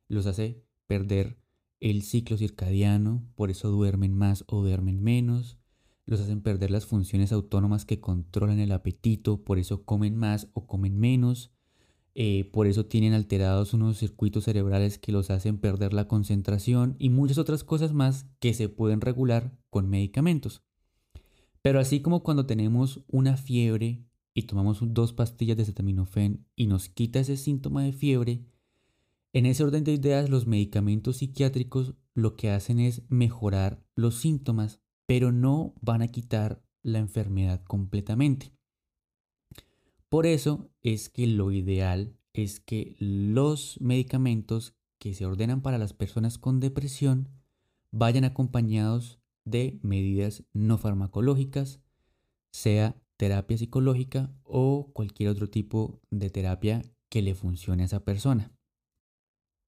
los 0.08 0.28
hace 0.28 0.63
perder 0.88 1.40
el 1.80 2.04
ciclo 2.04 2.38
circadiano, 2.38 3.28
por 3.36 3.50
eso 3.50 3.70
duermen 3.70 4.13
más 4.13 4.44
o 4.48 4.62
duermen 4.62 5.01
menos, 5.01 5.58
los 6.06 6.22
hacen 6.22 6.42
perder 6.42 6.70
las 6.70 6.86
funciones 6.86 7.32
autónomas 7.32 7.86
que 7.86 8.00
controlan 8.00 8.60
el 8.60 8.72
apetito, 8.72 9.44
por 9.44 9.58
eso 9.58 9.84
comen 9.86 10.16
más 10.16 10.48
o 10.54 10.68
comen 10.68 11.00
menos, 11.00 11.51
eh, 12.13 12.50
por 12.51 12.68
eso 12.68 12.86
tienen 12.86 13.13
alterados 13.13 13.74
unos 13.74 13.98
circuitos 13.98 14.44
cerebrales 14.44 15.00
que 15.00 15.12
los 15.12 15.32
hacen 15.32 15.58
perder 15.58 15.94
la 15.94 16.08
concentración 16.08 16.96
y 17.00 17.10
muchas 17.10 17.38
otras 17.38 17.63
cosas 17.63 17.94
más 17.94 18.28
que 18.40 18.54
se 18.54 18.70
pueden 18.70 19.01
regular 19.01 19.58
con 19.70 19.90
medicamentos. 19.90 20.62
Pero 21.62 21.80
así 21.80 22.01
como 22.01 22.22
cuando 22.22 22.46
tenemos 22.46 23.04
una 23.08 23.38
fiebre 23.38 24.04
y 24.34 24.44
tomamos 24.44 24.80
dos 24.82 25.14
pastillas 25.14 25.58
de 25.58 25.64
acetaminofén 25.64 26.46
y 26.56 26.68
nos 26.68 26.90
quita 26.90 27.20
ese 27.20 27.38
síntoma 27.38 27.84
de 27.84 27.94
fiebre, 27.94 28.46
En 29.34 29.46
ese 29.46 29.64
orden 29.64 29.86
de 29.86 29.94
ideas, 29.94 30.30
los 30.30 30.46
medicamentos 30.46 31.18
psiquiátricos 31.18 31.96
lo 32.14 32.36
que 32.36 32.50
hacen 32.50 32.82
es 32.82 33.04
mejorar 33.08 33.82
los 33.96 34.16
síntomas, 34.16 34.82
pero 35.06 35.32
no 35.32 35.74
van 35.80 36.02
a 36.02 36.10
quitar 36.10 36.62
la 36.84 37.00
enfermedad 37.00 37.64
completamente. 37.64 38.54
Por 40.10 40.26
eso 40.26 40.70
es 40.82 41.08
que 41.08 41.28
lo 41.28 41.52
ideal 41.52 42.18
es 42.34 42.60
que 42.60 42.98
los 43.00 43.80
medicamentos 43.80 44.76
que 45.00 45.14
se 45.14 45.26
ordenan 45.26 45.62
para 45.62 45.78
las 45.78 45.94
personas 45.94 46.38
con 46.38 46.60
depresión 46.60 47.30
vayan 47.92 48.26
acompañados 48.26 49.20
de 49.46 49.80
medidas 49.82 50.44
no 50.54 50.78
farmacológicas, 50.78 51.82
sea 52.52 53.00
terapia 53.22 53.56
psicológica 53.56 54.34
o 54.42 54.90
cualquier 54.94 55.30
otro 55.30 55.48
tipo 55.48 56.01
de 56.10 56.32
terapia 56.32 56.82
que 57.08 57.22
le 57.22 57.36
funcione 57.36 57.84
a 57.84 57.86
esa 57.86 58.04
persona. 58.04 58.51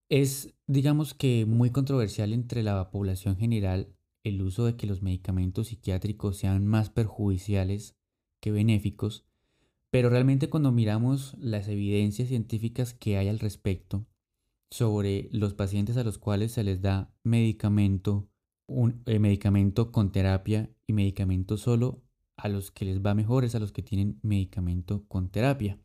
Es, 0.10 0.56
digamos 0.66 1.14
que, 1.14 1.46
muy 1.46 1.70
controversial 1.70 2.34
entre 2.34 2.64
la 2.64 2.90
población 2.90 3.38
general 3.38 3.96
el 4.24 4.42
uso 4.42 4.66
de 4.66 4.76
que 4.76 4.88
los 4.88 5.04
medicamentos 5.04 5.68
psiquiátricos 5.68 6.38
sean 6.38 6.66
más 6.66 6.90
perjudiciales 6.90 7.96
que 8.42 8.50
benéficos, 8.50 9.28
pero 9.92 10.10
realmente 10.10 10.50
cuando 10.50 10.72
miramos 10.72 11.36
las 11.38 11.68
evidencias 11.68 12.30
científicas 12.30 12.96
que 12.96 13.18
hay 13.18 13.28
al 13.28 13.38
respecto 13.38 14.08
sobre 14.72 15.30
los 15.32 15.54
pacientes 15.54 15.96
a 15.98 16.04
los 16.04 16.18
cuales 16.18 16.54
se 16.54 16.64
les 16.64 16.82
da 16.82 17.14
medicamento, 17.22 18.32
un 18.66 19.04
eh, 19.06 19.20
medicamento 19.20 19.92
con 19.92 20.12
terapia 20.12 20.72
y 20.88 20.94
medicamento 20.94 21.58
solo, 21.58 22.03
a 22.38 22.48
los 22.48 22.72
que 22.72 22.86
les 22.86 23.02
va 23.02 23.14
mejor 23.14 23.46
es 23.46 23.56
a 23.56 23.60
los 23.60 23.72
que 23.72 23.84
tienen 23.84 24.20
medicamento 24.22 25.06
con 25.08 25.30
terapia. 25.30 25.80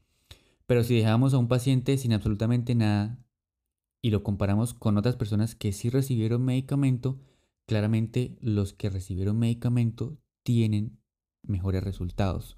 Pero 0.67 0.85
si 0.85 0.97
dejamos 0.97 1.35
a 1.35 1.39
un 1.39 1.49
paciente 1.49 1.97
sin 1.97 2.13
absolutamente 2.13 2.75
nada 2.75 3.19
y 4.03 4.11
lo 4.11 4.23
comparamos 4.23 4.75
con 4.75 4.97
otras 4.97 5.17
personas 5.17 5.55
que 5.55 5.73
sí 5.73 5.91
recibieron 5.91 6.45
medicamento, 6.45 7.21
claramente 7.67 8.37
los 8.41 8.73
que 8.73 8.91
recibieron 8.91 9.39
medicamento 9.39 10.19
tienen 10.43 10.99
mejores 11.43 11.83
resultados. 11.83 12.57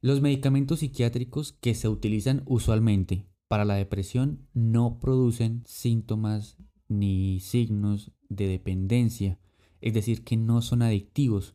Los 0.00 0.20
medicamentos 0.20 0.80
psiquiátricos 0.80 1.52
que 1.52 1.74
se 1.74 1.88
utilizan 1.88 2.42
usualmente 2.46 3.26
para 3.48 3.64
la 3.64 3.74
depresión 3.74 4.46
no 4.52 5.00
producen 5.00 5.64
síntomas 5.66 6.56
ni 6.88 7.40
signos 7.40 8.12
de 8.28 8.46
dependencia, 8.46 9.40
es 9.80 9.94
decir, 9.94 10.24
que 10.24 10.36
no 10.36 10.62
son 10.62 10.82
adictivos. 10.82 11.54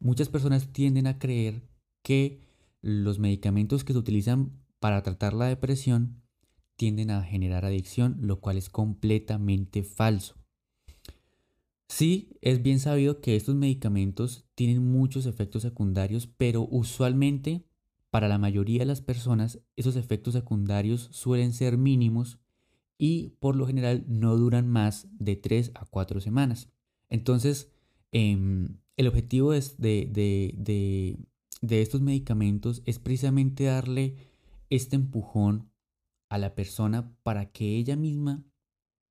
Muchas 0.00 0.28
personas 0.28 0.72
tienden 0.72 1.06
a 1.06 1.18
creer 1.18 1.68
que 2.02 2.40
los 2.80 3.18
medicamentos 3.18 3.84
que 3.84 3.92
se 3.92 3.98
utilizan 3.98 4.52
para 4.78 5.02
tratar 5.02 5.34
la 5.34 5.46
depresión 5.46 6.22
tienden 6.76 7.10
a 7.10 7.22
generar 7.22 7.64
adicción, 7.64 8.16
lo 8.20 8.40
cual 8.40 8.56
es 8.56 8.70
completamente 8.70 9.82
falso. 9.82 10.36
Sí, 11.88 12.36
es 12.42 12.62
bien 12.62 12.80
sabido 12.80 13.20
que 13.20 13.34
estos 13.34 13.54
medicamentos 13.54 14.44
tienen 14.54 14.84
muchos 14.84 15.26
efectos 15.26 15.62
secundarios, 15.62 16.26
pero 16.26 16.68
usualmente 16.70 17.64
para 18.10 18.28
la 18.28 18.38
mayoría 18.38 18.80
de 18.80 18.86
las 18.86 19.00
personas, 19.00 19.60
esos 19.76 19.96
efectos 19.96 20.34
secundarios 20.34 21.08
suelen 21.12 21.52
ser 21.52 21.76
mínimos 21.76 22.38
y 22.96 23.36
por 23.40 23.56
lo 23.56 23.66
general 23.66 24.04
no 24.06 24.36
duran 24.36 24.68
más 24.68 25.08
de 25.18 25.36
3 25.36 25.72
a 25.74 25.86
4 25.86 26.20
semanas. 26.20 26.70
Entonces, 27.08 27.72
em, 28.12 28.78
el 28.98 29.06
objetivo 29.06 29.52
de, 29.52 29.62
de, 29.78 31.80
estos 31.80 32.00
medicamentos 32.00 32.82
es 32.84 32.98
precisamente 32.98 33.64
darle 33.64 34.16
este 34.70 34.96
empujón 34.96 35.70
a 36.28 36.36
la 36.36 36.56
persona 36.56 37.16
para 37.22 37.52
que 37.52 37.76
ella 37.76 37.94
misma 37.94 38.44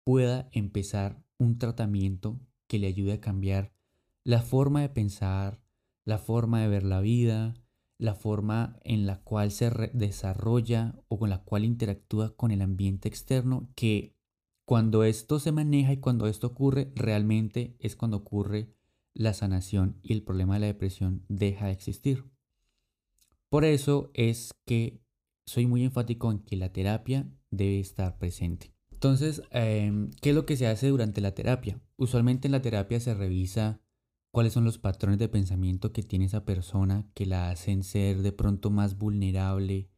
pueda 0.03 0.49
empezar 0.51 1.23
un 1.37 1.57
tratamiento 1.57 2.37
que 2.67 2.79
le 2.79 2.87
ayude 2.87 3.13
a 3.13 3.21
cambiar 3.21 3.71
la 4.25 4.41
forma 4.41 4.81
de 4.81 4.89
pensar, 4.89 5.61
la 6.03 6.17
forma 6.17 6.61
de 6.61 6.67
ver 6.67 6.83
la 6.83 6.99
vida, 6.99 7.53
la 7.97 8.13
forma 8.13 8.77
en 8.83 9.07
la 9.07 9.23
cual 9.23 9.51
se 9.51 9.71
desarrolla 9.93 10.99
o 11.07 11.17
con 11.17 11.29
la 11.29 11.45
cual 11.45 11.63
interactúa 11.63 12.35
con 12.35 12.51
el 12.51 12.61
ambiente 12.61 13.07
externo, 13.07 13.69
que 13.73 14.17
cuando 14.65 15.05
esto 15.05 15.39
se 15.39 15.53
maneja 15.53 15.93
y 15.93 15.97
cuando 15.97 16.27
esto 16.27 16.47
ocurre, 16.47 16.91
realmente 16.93 17.77
es 17.79 17.95
cuando 17.95 18.17
ocurre 18.17 18.76
la 19.17 19.33
sanación 19.33 19.99
y 20.03 20.13
el 20.13 20.23
problema 20.23 20.53
de 20.55 20.59
la 20.61 20.67
depresión 20.67 21.25
deja 21.27 21.65
de 21.65 21.71
existir. 21.71 22.25
Por 23.49 23.65
eso 23.65 24.11
es 24.13 24.53
que 24.65 25.01
soy 25.45 25.65
muy 25.65 25.83
enfático 25.83 26.31
en 26.31 26.39
que 26.39 26.57
la 26.57 26.71
terapia 26.71 27.27
debe 27.49 27.79
estar 27.79 28.17
presente. 28.17 28.73
Entonces, 28.91 29.41
em, 29.51 30.11
¿qué 30.21 30.29
es 30.29 30.35
lo 30.35 30.45
que 30.45 30.57
se 30.57 30.67
hace 30.67 30.89
durante 30.89 31.21
la 31.21 31.33
terapia? 31.33 31.79
Usualmente 31.97 32.47
en 32.47 32.51
la 32.51 32.61
terapia 32.61 32.99
se 32.99 33.13
revisa 33.13 33.81
cuáles 34.31 34.53
son 34.53 34.65
los 34.65 34.77
patrones 34.77 35.19
de 35.19 35.29
pensamiento 35.29 35.91
que 35.93 36.03
tiene 36.03 36.25
esa 36.25 36.45
persona 36.45 37.09
que 37.13 37.25
la 37.25 37.49
hacen 37.49 37.83
ser 37.83 38.21
de 38.21 38.31
pronto 38.31 38.69
más 38.69 38.97
vulnerable 38.97 39.89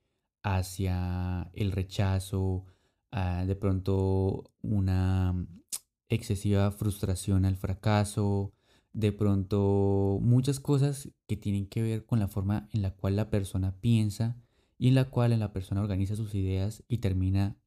hacia 0.44 1.50
el 1.54 1.72
rechazo, 1.72 2.66
de 3.12 3.56
pronto 3.56 4.52
una 4.62 5.48
excesiva 6.10 6.72
frustración 6.72 7.46
al 7.46 7.56
fracaso, 7.56 8.54
de 8.94 9.12
pronto 9.12 10.20
muchas 10.22 10.60
cosas 10.60 11.10
que 11.28 11.38
tienen 11.38 11.68
que 11.68 11.82
ver 11.82 12.06
con 12.06 12.20
la 12.20 12.28
forma 12.28 12.70
en 12.74 12.82
la 12.82 12.92
cual 12.96 13.16
la 13.16 13.30
persona 13.30 13.80
piensa 13.80 14.38
y 14.78 14.90
en 14.90 14.96
la 14.96 15.10
cual 15.10 15.38
la 15.40 15.54
persona 15.54 15.82
organiza 15.82 16.16
sus 16.16 16.34
ideas 16.36 16.84
y 16.88 17.00
termina 17.00 17.58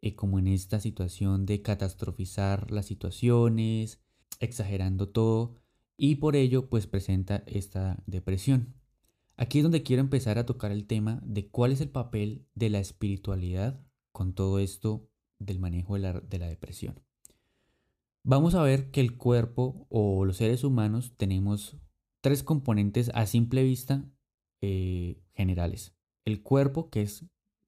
eh, 0.00 0.14
como 0.14 0.38
en 0.38 0.48
esta 0.48 0.80
situación 0.80 1.46
de 1.46 1.62
catastrofizar 1.62 2.70
las 2.70 2.86
situaciones, 2.86 4.00
exagerando 4.40 5.08
todo 5.08 5.56
y 5.96 6.16
por 6.16 6.36
ello 6.36 6.68
pues 6.68 6.86
presenta 6.86 7.44
esta 7.46 8.02
depresión. 8.06 8.74
Aquí 9.36 9.58
es 9.58 9.62
donde 9.62 9.82
quiero 9.82 10.00
empezar 10.00 10.38
a 10.38 10.46
tocar 10.46 10.72
el 10.72 10.86
tema 10.86 11.20
de 11.24 11.48
cuál 11.48 11.72
es 11.72 11.80
el 11.80 11.88
papel 11.88 12.46
de 12.54 12.70
la 12.70 12.80
espiritualidad 12.80 13.80
con 14.12 14.34
todo 14.34 14.58
esto 14.58 15.08
del 15.38 15.58
manejo 15.58 15.94
de 15.94 16.38
la, 16.38 16.46
depresión. 16.48 17.00
Vamos 18.24 18.54
a 18.54 18.62
ver 18.62 18.92
que 18.92 19.00
el 19.00 19.16
cuerpo 19.16 19.86
o 19.88 20.24
los 20.24 20.36
seres 20.36 20.62
humanos 20.62 21.12
tenemos 21.16 21.76
tres 22.20 22.44
componentes 22.44 23.10
a 23.14 23.26
simple 23.26 23.64
vista 23.64 24.08
eh, 24.60 25.20
generales. 25.34 25.92
El 26.24 26.40
cuerpo, 26.42 26.88
que 26.88 27.02
es 27.02 27.26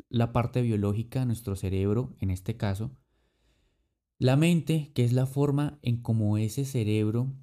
la 0.08 0.32
parte 0.32 0.62
biológica, 0.62 1.24
nuestro 1.24 1.56
cerebro 1.56 2.14
en 2.20 2.30
este 2.30 2.56
caso. 2.56 2.96
La 4.20 4.36
mente, 4.36 4.92
que 4.94 5.02
es 5.02 5.12
la 5.12 5.26
forma 5.26 5.80
en 5.82 6.00
cómo 6.00 6.38
ese 6.38 6.64
cerebro 6.64 7.34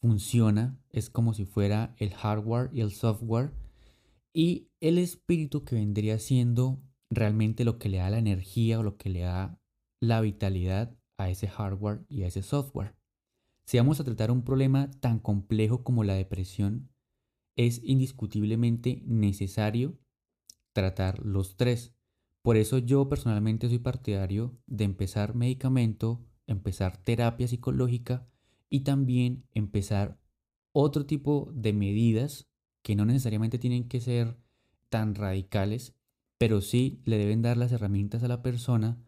funciona, 0.00 0.76
es 0.90 1.10
como 1.10 1.34
si 1.34 1.44
fuera 1.44 1.94
el 1.98 2.12
hardware 2.12 2.70
y 2.72 2.80
el 2.80 2.90
software, 2.90 3.52
y 4.34 4.68
el 4.80 4.98
espíritu 4.98 5.62
que 5.64 5.76
vendría 5.76 6.18
siendo 6.18 6.82
realmente 7.08 7.64
lo 7.64 7.78
que 7.78 7.88
le 7.88 7.98
da 7.98 8.10
la 8.10 8.18
energía 8.18 8.80
o 8.80 8.82
lo 8.82 8.96
que 8.96 9.10
le 9.10 9.20
da 9.20 9.60
la 10.00 10.20
vitalidad 10.20 10.98
a 11.22 11.30
ese 11.30 11.48
hardware 11.48 12.04
y 12.08 12.22
a 12.22 12.26
ese 12.26 12.42
software. 12.42 12.94
Si 13.64 13.78
vamos 13.78 14.00
a 14.00 14.04
tratar 14.04 14.30
un 14.30 14.42
problema 14.42 14.90
tan 15.00 15.18
complejo 15.18 15.84
como 15.84 16.04
la 16.04 16.14
depresión, 16.14 16.90
es 17.56 17.80
indiscutiblemente 17.84 19.02
necesario 19.06 19.98
tratar 20.72 21.24
los 21.24 21.56
tres. 21.56 21.94
Por 22.42 22.56
eso 22.56 22.78
yo 22.78 23.08
personalmente 23.08 23.68
soy 23.68 23.78
partidario 23.78 24.58
de 24.66 24.84
empezar 24.84 25.34
medicamento, 25.34 26.24
empezar 26.46 26.96
terapia 26.96 27.46
psicológica 27.46 28.26
y 28.68 28.80
también 28.80 29.44
empezar 29.52 30.18
otro 30.72 31.06
tipo 31.06 31.50
de 31.54 31.72
medidas 31.72 32.48
que 32.82 32.96
no 32.96 33.04
necesariamente 33.04 33.58
tienen 33.58 33.88
que 33.88 34.00
ser 34.00 34.36
tan 34.88 35.14
radicales, 35.14 35.94
pero 36.38 36.60
sí 36.60 37.00
le 37.04 37.18
deben 37.18 37.42
dar 37.42 37.56
las 37.56 37.70
herramientas 37.70 38.24
a 38.24 38.28
la 38.28 38.42
persona 38.42 38.98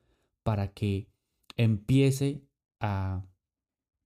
para 0.45 0.73
que 0.73 1.09
empiece 1.57 2.43
a 2.81 3.27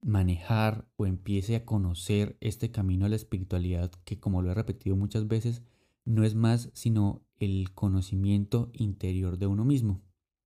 manejar 0.01 0.87
o 0.95 1.05
empiece 1.05 1.55
a 1.55 1.65
conocer 1.65 2.37
este 2.39 2.71
camino 2.71 3.05
a 3.05 3.09
la 3.09 3.15
espiritualidad 3.15 3.91
que 4.05 4.19
como 4.19 4.41
lo 4.41 4.51
he 4.51 4.53
repetido 4.53 4.95
muchas 4.95 5.27
veces 5.27 5.61
no 6.05 6.23
es 6.23 6.35
más 6.35 6.69
sino 6.73 7.21
el 7.37 7.71
conocimiento 7.73 8.71
interior 8.73 9.37
de 9.37 9.47
uno 9.47 9.65
mismo. 9.65 10.01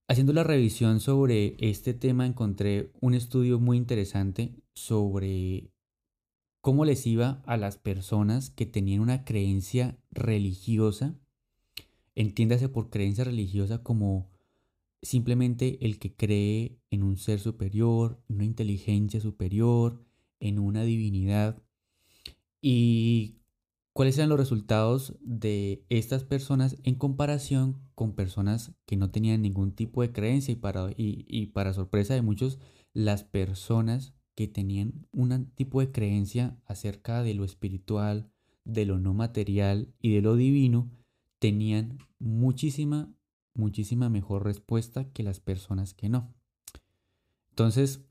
Haciendo 0.08 0.34
la 0.34 0.44
revisión 0.44 1.00
sobre 1.00 1.56
este 1.60 1.94
tema 1.94 2.26
encontré 2.26 2.92
un 3.00 3.14
estudio 3.14 3.60
muy 3.60 3.78
interesante 3.78 4.56
sobre 4.74 5.72
cómo 6.62 6.86
les 6.86 7.08
iba 7.08 7.42
a 7.46 7.58
las 7.58 7.78
personas 7.78 8.50
que 8.50 8.66
tenían 8.66 9.00
una 9.02 9.24
creencia 9.24 9.98
religiosa. 10.12 11.16
Entiéndase 12.16 12.70
por 12.70 12.90
creencia 12.90 13.24
religiosa 13.24 13.82
como 13.82 14.33
simplemente 15.04 15.86
el 15.86 16.00
que 16.00 16.16
cree 16.16 16.80
en 16.90 17.04
un 17.04 17.18
ser 17.18 17.40
superior, 17.40 18.24
en 18.28 18.38
una 18.38 18.46
inteligencia 18.46 19.20
superior, 19.20 20.04
en 20.40 20.60
una 20.60 20.84
divinidad. 20.84 21.62
Y 22.62 23.42
cuáles 23.94 24.18
eran 24.18 24.30
los 24.30 24.40
resultados 24.40 25.16
de 25.22 25.86
estas 25.90 26.24
personas 26.24 26.78
en 26.84 26.96
comparación 26.96 27.82
con 27.96 28.16
personas 28.16 28.74
que 28.86 28.98
no 28.98 29.12
tenían 29.12 29.42
ningún 29.42 29.74
tipo 29.74 30.02
de 30.02 30.12
creencia 30.12 30.52
y 30.52 30.56
para, 30.56 30.90
y, 30.98 31.46
para 31.48 31.74
sorpresa 31.74 32.14
de 32.16 32.22
muchos, 32.22 32.60
las 32.94 33.24
personas 33.24 34.16
que 34.36 34.48
tenían 34.48 35.08
un 35.12 35.52
tipo 35.52 35.80
de 35.80 35.92
creencia 35.92 36.60
acerca 36.66 37.22
de 37.22 37.36
lo 37.36 37.44
espiritual, 37.44 38.32
de 38.66 38.86
lo 38.86 39.00
no 39.00 39.14
material 39.14 39.94
y 40.00 40.14
de 40.16 40.22
lo 40.22 40.36
divino, 40.36 40.90
tenían 41.40 42.00
muchísima, 42.20 43.14
muchísima 43.54 44.10
mejor 44.10 44.44
respuesta 44.44 45.12
que 45.12 45.24
las 45.24 45.40
personas 45.40 45.94
que 45.94 46.10
no. 46.10 46.34
Entonces, 47.50 48.06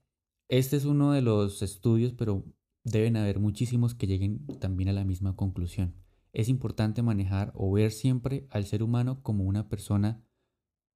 este 0.48 0.76
es 0.76 0.85
uno 0.85 1.12
de 1.12 1.22
los 1.22 1.62
estudios, 1.62 2.12
pero 2.12 2.44
deben 2.85 3.16
haber 3.16 3.38
muchísimos 3.38 3.94
que 3.94 4.07
lleguen 4.07 4.46
también 4.61 4.88
a 4.88 4.92
la 4.92 5.05
misma 5.05 5.35
conclusión. 5.37 5.94
Es 6.33 6.48
importante 6.48 7.02
manejar 7.02 7.52
o 7.55 7.72
ver 7.72 7.92
siempre 7.92 8.46
al 8.50 8.66
ser 8.66 8.83
humano 8.83 9.22
como 9.22 9.44
una 9.44 9.68
persona 9.68 10.24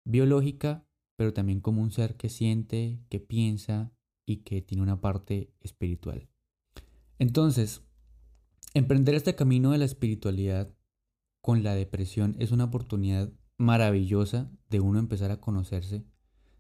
biológica, 0.04 0.87
pero 1.16 1.32
también 1.32 1.61
como 1.61 1.82
un 1.82 1.90
ser 1.90 2.16
que 2.16 2.28
siente, 2.28 3.00
que 3.09 3.20
piensa 3.20 3.92
y 4.24 4.38
que 4.38 4.62
tiene 4.62 4.82
una 4.82 5.00
parte 5.00 5.52
espiritual. 5.61 6.28
Entonces, 7.18 7.82
emprender 8.74 9.14
este 9.14 9.35
camino 9.35 9.72
de 9.72 9.78
la 9.78 9.85
espiritualidad 9.85 10.74
con 11.40 11.62
la 11.62 11.74
depresión 11.74 12.35
es 12.38 12.52
una 12.52 12.64
oportunidad 12.64 13.32
maravillosa 13.59 14.51
de 14.71 14.81
uno 14.81 14.99
empezar 14.99 15.31
a 15.31 15.40
conocerse. 15.40 16.05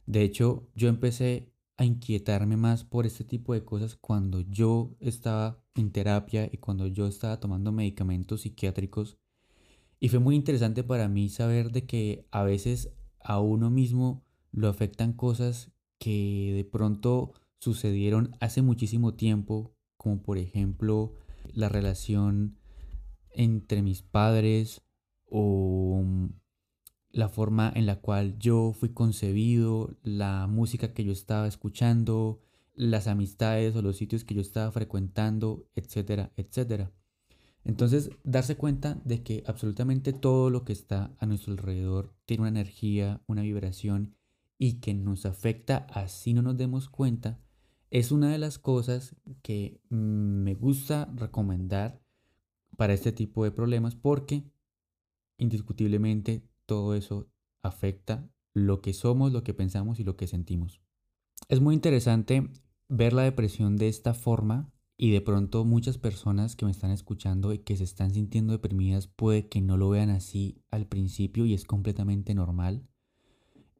De 0.06 0.22
hecho, 0.22 0.68
yo 0.74 0.88
empecé 0.88 1.52
a 1.76 1.84
inquietarme 1.84 2.56
más 2.56 2.84
por 2.84 3.06
este 3.06 3.24
tipo 3.24 3.52
de 3.52 3.64
cosas 3.64 3.96
cuando 3.96 4.40
yo 4.40 4.96
estaba 5.00 5.62
en 5.74 5.90
terapia 5.92 6.48
y 6.50 6.58
cuando 6.58 6.86
yo 6.86 7.06
estaba 7.06 7.38
tomando 7.38 7.72
medicamentos 7.72 8.42
psiquiátricos. 8.42 9.18
Y 10.00 10.08
fue 10.08 10.18
muy 10.18 10.36
interesante 10.36 10.84
para 10.84 11.08
mí 11.08 11.28
saber 11.28 11.70
de 11.70 11.86
que 11.86 12.26
a 12.30 12.44
veces 12.44 12.92
a 13.20 13.40
uno 13.40 13.70
mismo 13.70 14.24
lo 14.52 14.68
afectan 14.68 15.12
cosas 15.12 15.72
que 15.98 16.52
de 16.54 16.64
pronto 16.64 17.32
sucedieron 17.58 18.36
hace 18.40 18.62
muchísimo 18.62 19.14
tiempo, 19.14 19.74
como 19.96 20.22
por 20.22 20.38
ejemplo 20.38 21.14
la 21.52 21.68
relación 21.68 22.58
entre 23.30 23.82
mis 23.82 24.02
padres 24.02 24.82
o 25.28 26.04
la 27.16 27.30
forma 27.30 27.72
en 27.74 27.86
la 27.86 27.96
cual 27.96 28.38
yo 28.38 28.74
fui 28.78 28.90
concebido, 28.90 29.96
la 30.02 30.46
música 30.48 30.92
que 30.92 31.02
yo 31.02 31.12
estaba 31.12 31.48
escuchando, 31.48 32.42
las 32.74 33.06
amistades 33.06 33.74
o 33.74 33.80
los 33.80 33.96
sitios 33.96 34.22
que 34.22 34.34
yo 34.34 34.42
estaba 34.42 34.70
frecuentando, 34.70 35.66
etcétera, 35.74 36.30
etcétera. 36.36 36.92
Entonces, 37.64 38.10
darse 38.22 38.56
cuenta 38.56 39.00
de 39.06 39.22
que 39.22 39.42
absolutamente 39.46 40.12
todo 40.12 40.50
lo 40.50 40.64
que 40.64 40.74
está 40.74 41.16
a 41.18 41.24
nuestro 41.24 41.52
alrededor 41.52 42.14
tiene 42.26 42.42
una 42.42 42.50
energía, 42.50 43.22
una 43.26 43.40
vibración 43.40 44.14
y 44.58 44.74
que 44.74 44.92
nos 44.92 45.24
afecta 45.24 45.86
así 45.90 46.34
no 46.34 46.42
nos 46.42 46.58
demos 46.58 46.90
cuenta, 46.90 47.40
es 47.90 48.12
una 48.12 48.30
de 48.30 48.38
las 48.38 48.58
cosas 48.58 49.16
que 49.40 49.80
me 49.88 50.52
gusta 50.52 51.10
recomendar 51.14 51.98
para 52.76 52.92
este 52.92 53.10
tipo 53.10 53.42
de 53.42 53.52
problemas 53.52 53.94
porque 53.94 54.44
indiscutiblemente 55.38 56.42
todo 56.66 56.94
eso 56.94 57.28
afecta 57.62 58.28
lo 58.52 58.80
que 58.80 58.92
somos, 58.92 59.32
lo 59.32 59.42
que 59.42 59.54
pensamos 59.54 60.00
y 60.00 60.04
lo 60.04 60.16
que 60.16 60.26
sentimos. 60.26 60.80
Es 61.48 61.60
muy 61.60 61.74
interesante 61.74 62.48
ver 62.88 63.12
la 63.12 63.22
depresión 63.22 63.76
de 63.76 63.88
esta 63.88 64.14
forma 64.14 64.72
y 64.96 65.10
de 65.10 65.20
pronto 65.20 65.64
muchas 65.64 65.98
personas 65.98 66.56
que 66.56 66.64
me 66.64 66.70
están 66.70 66.90
escuchando 66.90 67.52
y 67.52 67.58
que 67.58 67.76
se 67.76 67.84
están 67.84 68.12
sintiendo 68.12 68.52
deprimidas 68.52 69.08
puede 69.08 69.48
que 69.48 69.60
no 69.60 69.76
lo 69.76 69.90
vean 69.90 70.10
así 70.10 70.62
al 70.70 70.86
principio 70.86 71.44
y 71.44 71.54
es 71.54 71.64
completamente 71.64 72.34
normal. 72.34 72.88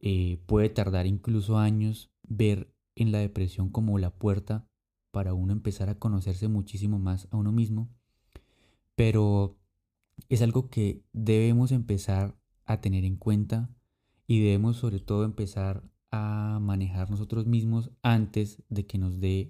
Eh, 0.01 0.43
puede 0.47 0.69
tardar 0.69 1.07
incluso 1.07 1.59
años 1.59 2.11
ver 2.23 2.71
en 2.95 3.13
la 3.13 3.19
depresión 3.19 3.71
como 3.71 3.99
la 3.99 4.11
puerta 4.11 4.69
para 5.11 5.33
uno 5.33 5.53
empezar 5.55 5.89
a 5.89 5.99
conocerse 5.99 6.49
muchísimo 6.49 6.99
más 6.99 7.29
a 7.31 7.37
uno 7.39 7.51
mismo. 7.51 7.89
Pero 8.95 9.57
es 10.29 10.43
algo 10.43 10.69
que 10.69 11.03
debemos 11.13 11.73
empezar 11.73 12.37
a 12.67 12.81
tener 12.81 13.05
en 13.05 13.17
cuenta 13.17 13.71
y 14.27 14.41
debemos 14.41 14.77
sobre 14.77 15.01
todo 15.01 15.25
empezar 15.25 15.83
a 16.11 16.59
manejar 16.61 17.11
nosotros 17.11 17.47
mismos 17.47 17.91
antes 18.03 18.63
de 18.69 18.87
que 18.87 18.99
nos 18.99 19.21
dé 19.21 19.47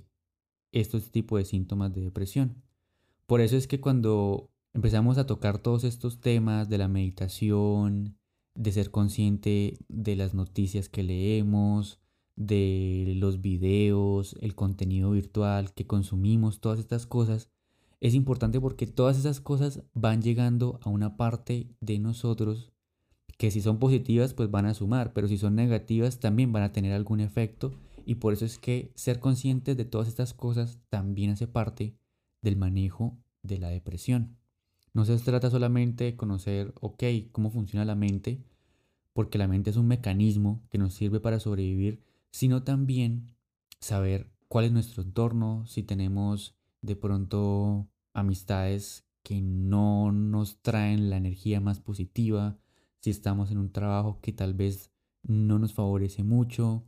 estos 0.73 1.11
tipos 1.11 1.39
de 1.39 1.45
síntomas 1.45 1.93
de 1.95 2.03
depresión. 2.03 2.63
Por 3.27 3.41
eso 3.41 3.57
es 3.57 3.67
que 3.67 3.81
cuando 3.81 4.51
empezamos 4.75 5.19
a 5.19 5.27
tocar 5.27 5.59
todos 5.59 5.85
estos 5.85 6.21
temas 6.21 6.69
de 6.69 6.79
la 6.79 6.89
meditación, 6.89 8.17
de 8.55 8.73
ser 8.73 8.91
consciente 8.91 9.79
de 9.89 10.17
las 10.17 10.35
noticias 10.35 10.89
que 10.89 11.03
leemos, 11.03 12.01
de 12.37 13.15
los 13.17 13.41
videos, 13.41 14.37
el 14.41 14.55
contenido 14.55 15.11
virtual 15.11 15.73
que 15.73 15.87
consumimos, 15.87 16.61
todas 16.61 16.79
estas 16.79 17.07
cosas, 17.07 17.51
es 18.01 18.15
importante 18.15 18.61
porque 18.61 18.87
todas 18.87 19.19
esas 19.19 19.41
cosas 19.41 19.83
van 19.95 20.21
llegando 20.21 20.79
a 20.83 20.91
una 20.91 21.17
parte 21.17 21.75
de 21.81 21.99
nosotros 21.99 22.73
que 23.37 23.51
si 23.51 23.61
son 23.61 23.79
positivas 23.79 24.35
pues 24.35 24.51
van 24.51 24.67
a 24.67 24.75
sumar, 24.75 25.13
pero 25.13 25.29
si 25.29 25.39
son 25.39 25.55
negativas 25.55 26.21
también 26.21 26.53
van 26.53 26.63
a 26.63 26.73
tener 26.73 26.93
algún 26.93 27.21
efecto 27.21 27.73
y 28.05 28.17
por 28.17 28.33
eso 28.33 28.45
es 28.45 28.59
que 28.59 28.93
ser 28.95 29.21
conscientes 29.21 29.77
de 29.77 29.85
todas 29.85 30.09
estas 30.09 30.33
cosas 30.33 30.79
también 30.89 31.31
hace 31.31 31.47
parte 31.47 31.97
del 32.41 32.57
manejo 32.57 33.19
de 33.43 33.59
la 33.59 33.69
depresión. 33.69 34.37
No 34.95 35.05
se 35.05 35.19
trata 35.19 35.51
solamente 35.51 36.05
de 36.05 36.17
conocer, 36.17 36.73
ok, 36.81 37.03
cómo 37.33 37.51
funciona 37.51 37.85
la 37.85 37.95
mente, 37.95 38.43
porque 39.13 39.39
la 39.39 39.49
mente 39.49 39.71
es 39.71 39.77
un 39.77 39.89
mecanismo 39.89 40.63
que 40.71 40.79
nos 40.79 40.95
sirve 40.95 41.21
para 41.21 41.41
sobrevivir, 41.41 42.01
sino 42.31 42.63
también 42.63 43.35
saber 43.81 44.31
cuál 44.49 44.67
es 44.67 44.73
nuestro 44.73 45.03
entorno, 45.03 45.67
si 45.67 45.83
tenemos 45.83 46.55
de 46.81 46.97
pronto 46.97 47.89
amistades 48.15 49.05
que 49.23 49.43
no 49.43 50.13
nos 50.13 50.63
traen 50.63 51.11
la 51.11 51.17
energía 51.17 51.61
más 51.61 51.81
positiva, 51.81 52.57
si 53.07 53.11
estamos 53.11 53.53
en 53.53 53.59
un 53.59 53.71
trabajo 53.71 54.19
que 54.21 54.33
tal 54.33 54.53
vez 54.53 54.91
no 55.23 55.61
nos 55.61 55.73
favorece 55.73 56.25
mucho, 56.25 56.83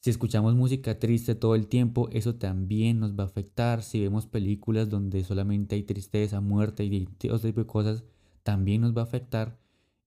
si 0.00 0.10
escuchamos 0.10 0.54
música 0.54 0.98
triste 0.98 1.34
todo 1.34 1.54
el 1.54 1.68
tiempo, 1.68 2.10
eso 2.12 2.34
también 2.34 3.00
nos 3.00 3.18
va 3.18 3.22
a 3.22 3.28
afectar. 3.28 3.82
Si 3.82 3.98
vemos 3.98 4.26
películas 4.26 4.90
donde 4.90 5.24
solamente 5.24 5.74
hay 5.74 5.84
tristeza, 5.84 6.42
muerte 6.42 6.84
y 6.84 7.08
otro 7.30 7.38
tipo 7.38 7.60
de 7.60 7.66
cosas, 7.66 8.04
también 8.42 8.82
nos 8.82 8.94
va 8.94 9.00
a 9.00 9.04
afectar. 9.04 9.58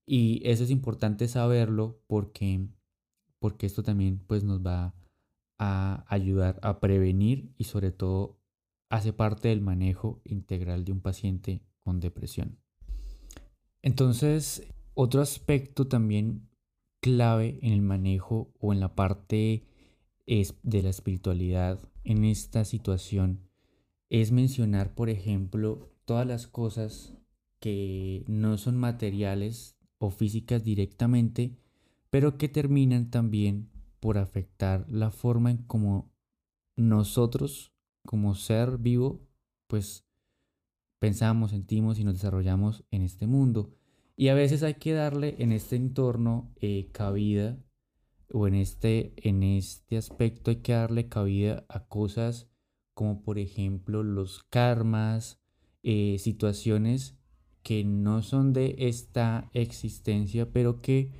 Y 0.05 0.47
eso 0.47 0.63
es 0.63 0.69
importante 0.69 1.27
saberlo 1.27 2.03
porque, 2.05 2.67
porque 3.39 3.65
esto 3.65 3.81
también 3.81 4.19
pues, 4.27 4.43
nos 4.43 4.61
va 4.63 4.93
a 5.57 6.05
ayudar 6.07 6.59
a 6.61 6.79
prevenir 6.79 7.51
y 7.57 7.63
sobre 7.63 7.91
todo 7.91 8.37
hace 8.91 9.11
parte 9.11 9.47
del 9.47 9.61
manejo 9.61 10.21
integral 10.23 10.85
de 10.85 10.91
un 10.91 11.01
paciente 11.01 11.63
con 11.79 11.99
depresión. 11.99 12.59
Entonces, 13.81 14.61
otro 14.99 15.21
aspecto 15.21 15.87
también 15.87 16.49
clave 17.01 17.59
en 17.61 17.71
el 17.71 17.83
manejo 17.83 18.51
o 18.59 18.73
en 18.73 18.79
la 18.79 18.95
parte 18.95 19.63
de 20.25 20.81
la 20.81 20.89
espiritualidad 20.89 21.79
en 22.03 22.25
esta 22.25 22.65
situación 22.65 23.47
es 24.09 24.31
mencionar, 24.31 24.95
por 24.95 25.11
ejemplo, 25.11 25.91
todas 26.05 26.25
las 26.25 26.47
cosas 26.47 27.13
que 27.59 28.25
no 28.27 28.57
son 28.57 28.75
materiales 28.75 29.77
o 29.99 30.09
físicas 30.09 30.63
directamente, 30.63 31.55
pero 32.09 32.39
que 32.39 32.49
terminan 32.49 33.11
también 33.11 33.69
por 33.99 34.17
afectar 34.17 34.89
la 34.89 35.11
forma 35.11 35.51
en 35.51 35.57
cómo 35.57 36.11
nosotros, 36.75 37.71
como 38.03 38.33
ser 38.33 38.79
vivo, 38.79 39.21
pues 39.67 40.07
pensamos, 40.97 41.51
sentimos 41.51 41.99
y 41.99 42.03
nos 42.03 42.15
desarrollamos 42.15 42.83
en 42.89 43.03
este 43.03 43.27
mundo. 43.27 43.76
Y 44.19 44.29
a 44.29 44.33
veces 44.33 44.63
hay 44.63 44.73
que 44.73 44.93
darle 44.93 45.35
en 45.37 45.51
este 45.51 45.75
entorno 45.75 46.51
eh, 46.59 46.89
cabida 46.91 47.57
o 48.29 48.47
en 48.47 48.55
este, 48.55 49.13
en 49.17 49.43
este 49.43 49.95
aspecto 49.95 50.49
hay 50.49 50.57
que 50.57 50.73
darle 50.73 51.07
cabida 51.07 51.65
a 51.69 51.87
cosas 51.87 52.49
como 52.95 53.21
por 53.21 53.37
ejemplo 53.37 54.01
los 54.01 54.43
karmas, 54.49 55.39
eh, 55.83 56.17
situaciones 56.17 57.15
que 57.61 57.83
no 57.83 58.23
son 58.23 58.53
de 58.53 58.75
esta 58.79 59.51
existencia, 59.53 60.51
pero 60.51 60.81
que 60.81 61.11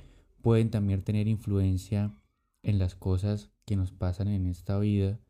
pueden 0.42 0.70
también 0.70 1.04
tener 1.04 1.28
influencia 1.28 2.20
en 2.64 2.80
las 2.80 2.96
cosas 2.96 3.52
que 3.64 3.76
nos 3.76 3.92
pasan 3.92 4.26
en 4.26 4.46
esta 4.46 4.76
vida 4.80 5.20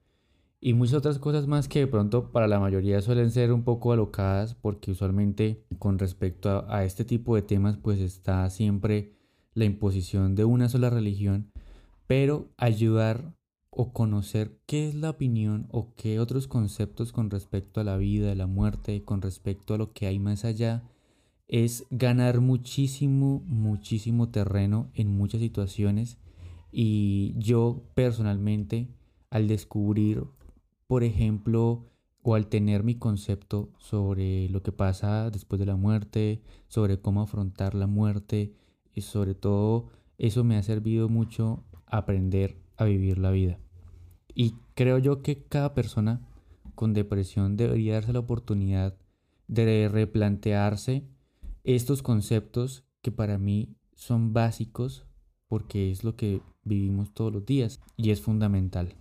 y 0.60 0.74
muchas 0.74 0.94
otras 0.94 1.18
cosas 1.18 1.46
más 1.46 1.68
que 1.68 1.80
de 1.80 1.86
pronto 1.86 2.32
para 2.32 2.48
la 2.48 2.58
mayoría 2.58 3.00
suelen 3.00 3.30
ser 3.30 3.52
un 3.52 3.62
poco 3.62 3.92
alocadas 3.92 4.54
porque 4.54 4.90
usualmente 4.90 5.64
con 5.78 5.98
respecto 5.98 6.64
a, 6.68 6.84
este 6.84 7.04
tipo 7.04 7.36
de 7.36 7.42
temas 7.42 7.76
pues 7.76 8.00
está 8.00 8.48
siempre 8.50 9.12
la 9.54 9.64
imposición 9.64 10.34
de 10.34 10.44
una 10.44 10.68
sola 10.68 10.90
religión, 10.90 11.52
pero 12.06 12.48
ayudar 12.56 13.34
o 13.70 13.92
conocer 13.92 14.58
qué 14.66 14.88
es 14.88 14.94
la 14.94 15.10
opinión 15.10 15.68
o 15.70 15.94
qué 15.94 16.18
otros 16.18 16.48
conceptos 16.48 17.12
con 17.12 17.30
respecto 17.30 17.80
a 17.80 17.84
la 17.84 17.96
vida, 17.96 18.34
la 18.34 18.46
muerte, 18.46 19.04
con 19.04 19.22
respecto 19.22 19.74
a 19.74 19.78
lo 19.78 19.92
que 19.92 20.06
hay 20.06 20.18
más 20.18 20.44
allá, 20.44 20.82
es 21.46 21.86
ganar 21.90 22.40
muchísimo, 22.40 23.42
muchísimo 23.46 24.30
terreno 24.30 24.90
en 24.94 25.08
muchas 25.08 25.40
situaciones. 25.40 26.18
Y 26.72 27.34
yo 27.38 27.82
personalmente, 27.94 28.88
al 29.30 29.48
descubrir, 29.48 30.24
por 30.88 31.04
ejemplo, 31.04 31.84
o 32.22 32.34
al 32.34 32.48
tener 32.48 32.82
mi 32.82 32.96
concepto 32.96 33.70
sobre 33.78 34.48
lo 34.48 34.62
que 34.62 34.72
pasa 34.72 35.30
después 35.30 35.60
de 35.60 35.66
la 35.66 35.76
muerte, 35.76 36.42
sobre 36.66 37.00
cómo 37.00 37.22
afrontar 37.22 37.74
la 37.74 37.86
muerte, 37.86 38.54
y 38.92 39.02
sobre 39.02 39.34
todo 39.36 39.90
eso 40.16 40.42
me 40.42 40.56
ha 40.56 40.62
servido 40.64 41.08
mucho 41.08 41.62
aprender 41.86 42.56
a 42.76 42.84
vivir 42.84 43.18
la 43.18 43.30
vida. 43.30 43.60
Y 44.34 44.54
creo 44.74 44.98
yo 44.98 45.22
que 45.22 45.44
cada 45.44 45.74
persona 45.74 46.26
con 46.74 46.94
depresión 46.94 47.56
debería 47.56 47.94
darse 47.94 48.12
la 48.12 48.20
oportunidad 48.20 48.96
de 49.46 49.88
replantearse 49.88 51.06
estos 51.64 52.02
conceptos 52.02 52.84
que 53.02 53.12
para 53.12 53.38
mí 53.38 53.76
son 53.94 54.32
básicos 54.32 55.04
porque 55.48 55.90
es 55.90 56.02
lo 56.02 56.16
que 56.16 56.40
vivimos 56.64 57.12
todos 57.12 57.32
los 57.32 57.46
días 57.46 57.80
y 57.96 58.10
es 58.10 58.20
fundamental. 58.20 58.94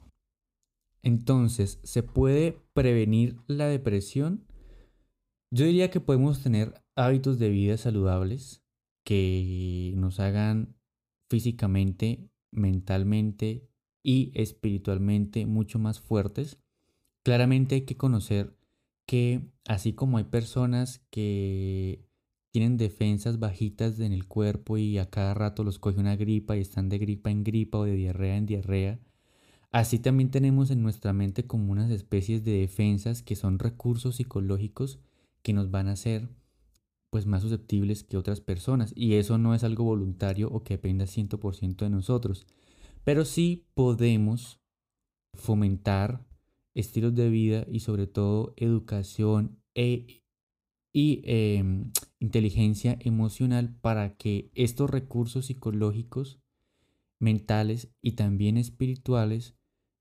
Entonces, 1.07 1.79
¿se 1.83 2.03
puede 2.03 2.59
prevenir 2.73 3.37
la 3.47 3.67
depresión? 3.67 4.45
Yo 5.51 5.65
diría 5.65 5.89
que 5.89 6.01
podemos 6.01 6.43
tener 6.43 6.83
hábitos 6.97 7.39
de 7.39 7.47
vida 7.47 7.77
saludables 7.77 8.61
que 9.05 9.93
nos 9.95 10.19
hagan 10.19 10.75
físicamente, 11.29 12.29
mentalmente 12.51 13.69
y 14.03 14.33
espiritualmente 14.35 15.45
mucho 15.45 15.79
más 15.79 16.01
fuertes. 16.01 16.59
Claramente 17.23 17.75
hay 17.75 17.81
que 17.85 17.95
conocer 17.95 18.57
que 19.05 19.49
así 19.65 19.93
como 19.93 20.17
hay 20.17 20.25
personas 20.25 20.99
que 21.09 22.05
tienen 22.51 22.75
defensas 22.75 23.39
bajitas 23.39 23.97
en 24.01 24.11
el 24.11 24.27
cuerpo 24.27 24.77
y 24.77 24.97
a 24.97 25.09
cada 25.09 25.33
rato 25.33 25.63
los 25.63 25.79
coge 25.79 26.01
una 26.01 26.17
gripa 26.17 26.57
y 26.57 26.59
están 26.59 26.89
de 26.89 26.97
gripa 26.97 27.31
en 27.31 27.45
gripa 27.45 27.77
o 27.77 27.85
de 27.85 27.95
diarrea 27.95 28.35
en 28.35 28.45
diarrea, 28.45 28.99
así 29.71 29.99
también 29.99 30.31
tenemos 30.31 30.71
en 30.71 30.81
nuestra 30.81 31.13
mente 31.13 31.45
como 31.45 31.71
unas 31.71 31.91
especies 31.91 32.43
de 32.43 32.59
defensas 32.59 33.21
que 33.21 33.35
son 33.35 33.59
recursos 33.59 34.17
psicológicos 34.17 34.99
que 35.41 35.53
nos 35.53 35.71
van 35.71 35.87
a 35.87 35.93
hacer 35.93 36.29
pues 37.09 37.25
más 37.25 37.41
susceptibles 37.41 38.03
que 38.03 38.17
otras 38.17 38.41
personas. 38.41 38.93
Y 38.95 39.15
eso 39.15 39.37
no 39.37 39.55
es 39.55 39.63
algo 39.63 39.83
voluntario 39.83 40.49
o 40.49 40.63
que 40.63 40.75
dependa 40.75 41.05
100% 41.05 41.85
de 41.85 41.89
nosotros, 41.89 42.45
pero 43.03 43.25
sí 43.25 43.65
podemos 43.73 44.59
fomentar 45.33 46.25
estilos 46.73 47.15
de 47.15 47.29
vida 47.29 47.65
y 47.71 47.79
sobre 47.79 48.07
todo 48.07 48.53
educación 48.57 49.59
e 49.73 50.23
y 50.93 51.21
em, 51.25 51.91
inteligencia 52.19 52.97
emocional 53.01 53.75
para 53.81 54.15
que 54.15 54.49
estos 54.55 54.89
recursos 54.89 55.45
psicológicos, 55.45 56.39
mentales 57.19 57.89
y 58.01 58.13
también 58.13 58.57
espirituales 58.57 59.55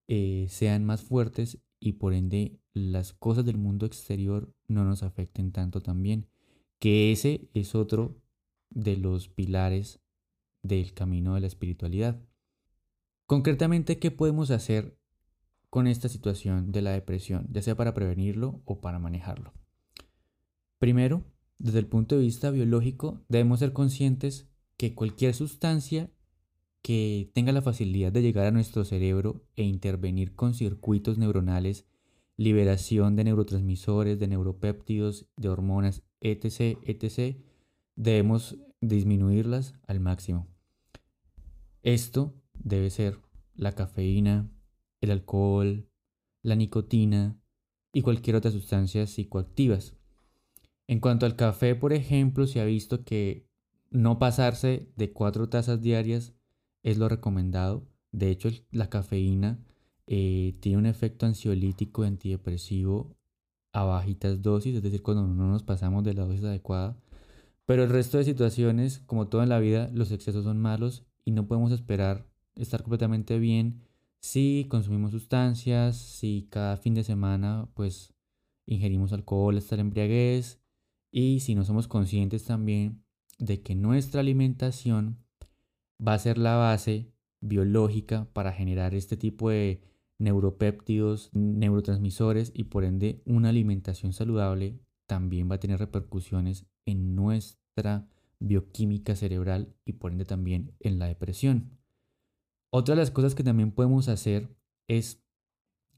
eh, 0.09 0.47
sean 0.49 0.85
más 0.85 1.03
fuertes 1.03 1.59
y 1.81 1.95
por 1.95 2.15
ende 2.15 2.59
las 2.73 3.13
cosas 3.13 3.45
del 3.45 3.59
mundo 3.59 3.87
exterior 3.87 4.55
no 4.69 4.85
nos 4.85 5.03
afecten 5.03 5.53
tanto 5.53 5.83
también. 5.83 6.29
Que 6.79 7.13
ese 7.13 7.49
es 7.55 7.75
otro 7.75 8.21
de 8.71 8.97
los 8.97 9.29
pilares 9.29 10.01
del 10.63 10.93
camino 10.93 11.35
de 11.35 11.41
la 11.41 11.47
espiritualidad. 11.47 12.21
Concretamente, 13.27 13.99
¿qué 13.99 14.11
podemos 14.11 14.51
hacer 14.51 14.99
con 15.71 15.87
esta 15.87 16.09
situación 16.09 16.71
de 16.73 16.83
la 16.83 16.93
depresión, 16.93 17.49
ya 17.51 17.63
sea 17.63 17.77
para 17.77 17.95
prevenirlo 17.95 18.63
o 18.65 18.81
para 18.81 18.99
manejarlo? 18.99 19.53
Primero, 20.79 21.25
desde 21.59 21.79
el 21.79 21.87
punto 21.87 22.17
de 22.17 22.23
vista 22.23 22.51
biológico, 22.51 23.25
debemos 23.29 23.61
ser 23.61 23.73
conscientes 23.73 24.49
que 24.77 24.95
cualquier 24.95 25.35
sustancia 25.35 26.11
que 26.87 27.33
tenga 27.35 27.51
la 27.51 27.63
facilidad 27.63 28.13
de 28.13 28.23
llegar 28.23 28.47
a 28.47 28.53
nuestro 28.53 28.85
cerebro 28.85 29.45
e 29.57 29.65
intervenir 29.65 30.37
con 30.37 30.55
circuitos 30.55 31.19
neuronales, 31.19 31.85
liberación 32.37 33.17
de 33.17 33.25
neurotransmisores, 33.25 34.21
de 34.21 34.29
neuropéptidos, 34.29 35.27
de 35.37 35.49
hormonas, 35.49 36.05
etc., 36.21 36.79
etc., 36.85 37.39
debemos 37.97 38.59
disminuirlas 38.81 39.75
al 39.89 39.99
máximo. 39.99 40.47
Esto 41.83 42.41
debe 42.55 42.91
ser 42.91 43.19
la 43.57 43.73
cafeína, 43.73 44.49
el 45.01 45.11
alcohol, 45.11 45.89
la 46.43 46.55
nicotina 46.55 47.37
y 47.93 48.03
cualquier 48.03 48.37
otra 48.37 48.53
sustancia 48.53 49.09
psicoactivas. 49.09 49.97
En 50.87 51.01
cuanto 51.01 51.27
al 51.27 51.35
café, 51.35 51.75
por 51.75 51.93
ejemplo, 51.93 52.47
se 52.47 52.61
ha 52.61 52.65
visto 52.65 53.03
que 53.03 53.49
no 53.91 54.21
pasarse 54.21 54.93
de 54.95 55.13
cuatro 55.13 55.49
tazas 55.49 55.83
diarias 55.83 56.37
es 56.87 56.99
lo 56.99 57.09
recomendado. 57.09 57.85
De 58.13 58.31
hecho, 58.31 58.49
la 58.71 58.89
cafeína 58.89 59.59
eh, 60.07 60.57
tiene 60.61 60.79
un 60.79 60.87
efecto 60.87 61.27
ansiolítico 61.27 62.05
y 62.05 62.07
antidepresivo 62.07 63.17
a 63.73 63.83
bajitas 63.83 64.41
dosis, 64.41 64.77
es 64.77 64.83
decir, 64.83 65.03
cuando 65.03 65.27
no 65.27 65.49
nos 65.49 65.65
pasamos 65.65 66.05
de 66.05 66.15
la 66.15 66.25
dosis 66.25 66.45
adecuada. 66.45 66.97
Pero 67.67 67.83
el 67.83 67.91
resto 67.91 68.19
de 68.19 68.25
situaciones, 68.25 69.01
como 69.01 69.27
todo 69.27 69.43
en 69.43 69.49
la 69.49 69.59
vida, 69.59 69.91
los 69.93 70.13
excesos 70.13 70.45
son 70.45 70.59
malos 70.59 71.05
y 71.25 71.33
no 71.33 71.49
podemos 71.49 71.73
esperar 71.73 72.25
estar 72.55 72.83
completamente 72.83 73.41
bien 73.41 73.83
si 74.21 74.67
consumimos 74.71 75.11
sustancias, 75.11 75.97
si 75.97 76.47
cada 76.51 76.77
fin 76.77 76.95
de 76.95 77.03
semana 77.03 77.69
pues 77.75 78.15
ingerimos 78.65 79.13
alcohol 79.13 79.59
hasta 79.59 79.75
la 79.75 79.83
embriaguez 79.83 80.61
y 81.11 81.41
si 81.41 81.57
no 81.57 81.65
somos 81.65 81.89
conscientes 81.89 82.45
también 82.45 83.03
de 83.39 83.61
que 83.61 83.75
nuestra 83.75 84.21
alimentación 84.21 85.26
va 86.05 86.15
a 86.15 86.19
ser 86.19 86.39
la 86.39 86.57
base 86.57 87.13
biológica 87.41 88.29
para 88.33 88.53
generar 88.53 88.95
este 88.95 89.17
tipo 89.17 89.51
de 89.51 89.81
neuropéptidos, 90.19 91.31
neurotransmisores 91.33 92.53
y 92.55 92.65
por 92.65 92.85
ende 92.85 93.23
una 93.27 93.51
alimentación 93.51 94.13
saludable 94.13 94.81
también 95.07 95.51
va 95.51 95.57
a 95.57 95.61
tener 95.61 95.79
repercusiones 95.79 96.67
en 96.87 97.15
nuestra 97.15 98.09
bioquímica 98.41 99.15
cerebral 99.15 99.75
y 99.85 99.95
por 99.95 100.13
ende 100.13 100.25
también 100.25 100.75
en 100.81 100.99
la 100.99 101.07
depresión. 101.07 101.79
Otra 102.71 102.95
de 102.95 103.01
las 103.01 103.11
cosas 103.11 103.35
que 103.35 103.45
también 103.45 103.73
podemos 103.73 104.09
hacer 104.09 104.55
es 104.89 105.23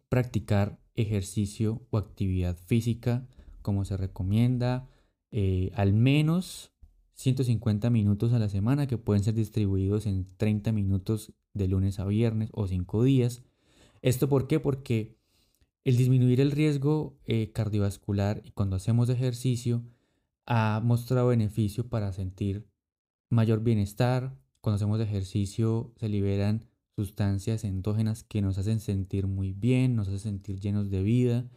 practicar 0.08 0.80
ejercicio 0.94 1.87
o 1.90 1.98
actividad 1.98 2.56
física 2.56 3.26
como 3.62 3.84
se 3.84 3.96
recomienda, 3.96 4.88
eh, 5.30 5.70
al 5.74 5.92
menos 5.92 6.72
150 7.18 7.90
minutos 7.90 8.33
a 8.33 8.38
la 8.38 8.48
semana 8.48 8.87
que 8.87 8.96
pueden 8.96 9.24
ser 9.24 9.35
distribuidos 9.35 10.07
en 10.07 10.24
30 10.37 10.70
minutos 10.70 11.33
de 11.52 11.66
lunes 11.66 11.98
a 11.98 12.04
viernes 12.04 12.48
o 12.52 12.68
5 12.68 13.02
días. 13.02 13.42
¿Esto 14.02 14.28
por 14.28 14.46
qué? 14.46 14.61
Porque 14.61 15.18
el 15.83 15.96
disminuir 15.96 16.40
el 16.40 16.52
riesgo 16.52 17.18
eh, 17.24 17.50
cardiovascular 17.52 18.40
y 18.44 18.52
cuando 18.52 18.76
hacemos 18.76 19.09
ejercicio 19.09 19.83
ha 20.46 20.81
mostrado 20.85 21.28
beneficio 21.28 21.88
para 21.88 22.12
sentir 22.12 22.68
mayor 23.31 23.64
bienestar. 23.64 24.38
Cuando 24.61 24.76
hacemos 24.76 25.00
ejercicio 25.00 25.92
se 25.98 26.09
liberan 26.09 26.66
sustancias 26.94 27.64
endógenas 27.64 28.22
que 28.22 28.42
nos 28.42 28.59
hacen 28.59 28.78
sentir 28.78 29.26
muy 29.26 29.52
bien, 29.52 29.96
nos 29.96 30.07
hacen 30.07 30.20
sentir 30.20 30.61
llenos 30.61 30.88
de 30.88 31.02
vida 31.02 31.50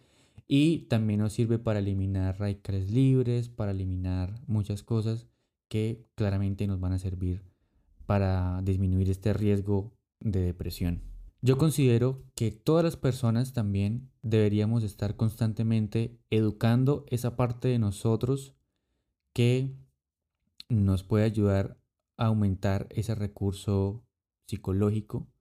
y 0.48 0.88
también 0.88 1.20
nos 1.20 1.34
sirve 1.34 1.60
para 1.60 1.80
eliminar 1.80 2.40
radicales 2.40 2.90
libres, 2.90 3.48
para 3.50 3.72
eliminar 3.72 4.42
muchas 4.48 4.82
cosas 4.82 5.28
que 5.72 6.06
claramente 6.16 6.68
nos 6.68 6.82
van 6.82 6.92
a 6.92 7.00
servir 7.00 7.46
para 8.06 8.62
disminuir 8.62 9.10
este 9.10 9.32
riesgo 9.32 9.94
de 10.20 10.42
depresión. 10.42 11.02
Yo 11.42 11.58
considero 11.58 12.26
que 12.36 12.52
todas 12.52 12.84
las 12.84 12.98
personas 12.98 13.54
también 13.54 14.12
deberíamos 14.22 14.84
estar 14.84 15.16
constantemente 15.16 16.20
educando 16.30 17.06
esa 17.08 17.38
parte 17.38 17.70
de 17.70 17.80
nosotros 17.80 18.54
que 19.32 19.74
nos 20.68 21.04
puede 21.04 21.24
ayudar 21.24 21.80
a 22.18 22.26
aumentar 22.26 22.88
ese 22.90 23.16
recurso 23.16 24.04
psicológico 24.48 25.32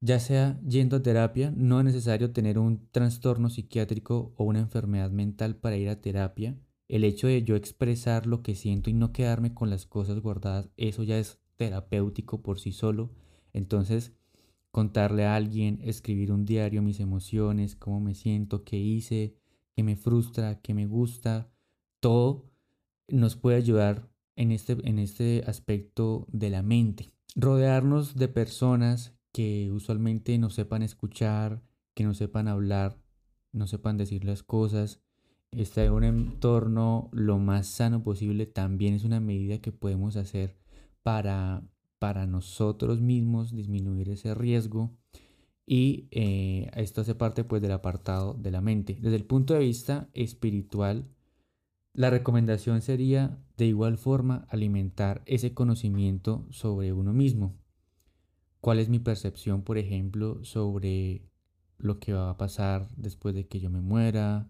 ya 0.00 0.20
sea 0.20 0.60
yendo 0.60 0.96
a 0.96 1.02
terapia, 1.02 1.52
no 1.56 1.78
es 1.80 1.84
necesario 1.84 2.30
tener 2.32 2.58
un 2.58 2.88
trastorno 2.90 3.50
psiquiátrico 3.50 4.32
o 4.36 4.44
una 4.44 4.60
enfermedad 4.60 5.10
mental 5.10 5.56
para 5.56 5.76
ir 5.76 5.88
a 5.88 6.00
terapia. 6.00 6.56
El 6.88 7.04
hecho 7.04 7.26
de 7.26 7.42
yo 7.42 7.56
expresar 7.56 8.26
lo 8.26 8.42
que 8.42 8.54
siento 8.54 8.90
y 8.90 8.92
no 8.92 9.12
quedarme 9.12 9.54
con 9.54 9.70
las 9.70 9.86
cosas 9.86 10.20
guardadas, 10.20 10.70
eso 10.76 11.02
ya 11.02 11.18
es 11.18 11.40
terapéutico 11.56 12.42
por 12.42 12.60
sí 12.60 12.72
solo. 12.72 13.10
Entonces, 13.52 14.12
contarle 14.70 15.24
a 15.24 15.34
alguien, 15.34 15.80
escribir 15.82 16.32
un 16.32 16.44
diario, 16.44 16.82
mis 16.82 17.00
emociones, 17.00 17.76
cómo 17.76 18.00
me 18.00 18.14
siento, 18.14 18.62
qué 18.62 18.76
hice, 18.76 19.34
qué 19.74 19.82
me 19.82 19.96
frustra, 19.96 20.60
qué 20.60 20.74
me 20.74 20.86
gusta, 20.86 21.50
todo 22.00 22.50
nos 23.08 23.36
puede 23.36 23.56
ayudar 23.56 24.08
en 24.36 24.52
este, 24.52 24.76
en 24.88 24.98
este 24.98 25.44
aspecto 25.46 26.26
de 26.30 26.50
la 26.50 26.62
mente. 26.62 27.12
Rodearnos 27.34 28.16
de 28.16 28.28
personas 28.28 29.14
que 29.32 29.70
usualmente 29.72 30.38
no 30.38 30.50
sepan 30.50 30.82
escuchar, 30.82 31.62
que 31.94 32.04
no 32.04 32.14
sepan 32.14 32.48
hablar, 32.48 32.98
no 33.52 33.66
sepan 33.66 33.96
decir 33.96 34.24
las 34.24 34.42
cosas. 34.42 35.00
Estar 35.52 35.86
en 35.86 35.92
un 35.92 36.04
entorno 36.04 37.08
lo 37.12 37.38
más 37.38 37.66
sano 37.66 38.02
posible 38.02 38.46
también 38.46 38.94
es 38.94 39.04
una 39.04 39.20
medida 39.20 39.58
que 39.58 39.72
podemos 39.72 40.16
hacer 40.16 40.56
para, 41.02 41.62
para 41.98 42.26
nosotros 42.26 43.00
mismos 43.00 43.54
disminuir 43.54 44.10
ese 44.10 44.34
riesgo. 44.34 44.96
Y 45.66 46.08
eh, 46.10 46.70
esto 46.74 47.00
hace 47.00 47.14
parte 47.14 47.42
pues 47.42 47.62
del 47.62 47.72
apartado 47.72 48.34
de 48.34 48.50
la 48.50 48.60
mente. 48.60 48.98
Desde 49.00 49.16
el 49.16 49.24
punto 49.24 49.54
de 49.54 49.60
vista 49.60 50.08
espiritual, 50.12 51.08
la 51.92 52.10
recomendación 52.10 52.82
sería 52.82 53.38
de 53.56 53.66
igual 53.66 53.96
forma 53.96 54.46
alimentar 54.50 55.22
ese 55.24 55.54
conocimiento 55.54 56.46
sobre 56.50 56.92
uno 56.92 57.14
mismo. 57.14 57.56
¿Cuál 58.60 58.80
es 58.80 58.88
mi 58.88 58.98
percepción, 58.98 59.62
por 59.62 59.78
ejemplo, 59.78 60.44
sobre 60.44 61.22
lo 61.78 61.98
que 61.98 62.12
va 62.12 62.30
a 62.30 62.36
pasar 62.36 62.88
después 62.96 63.34
de 63.34 63.46
que 63.46 63.60
yo 63.60 63.70
me 63.70 63.80
muera? 63.80 64.48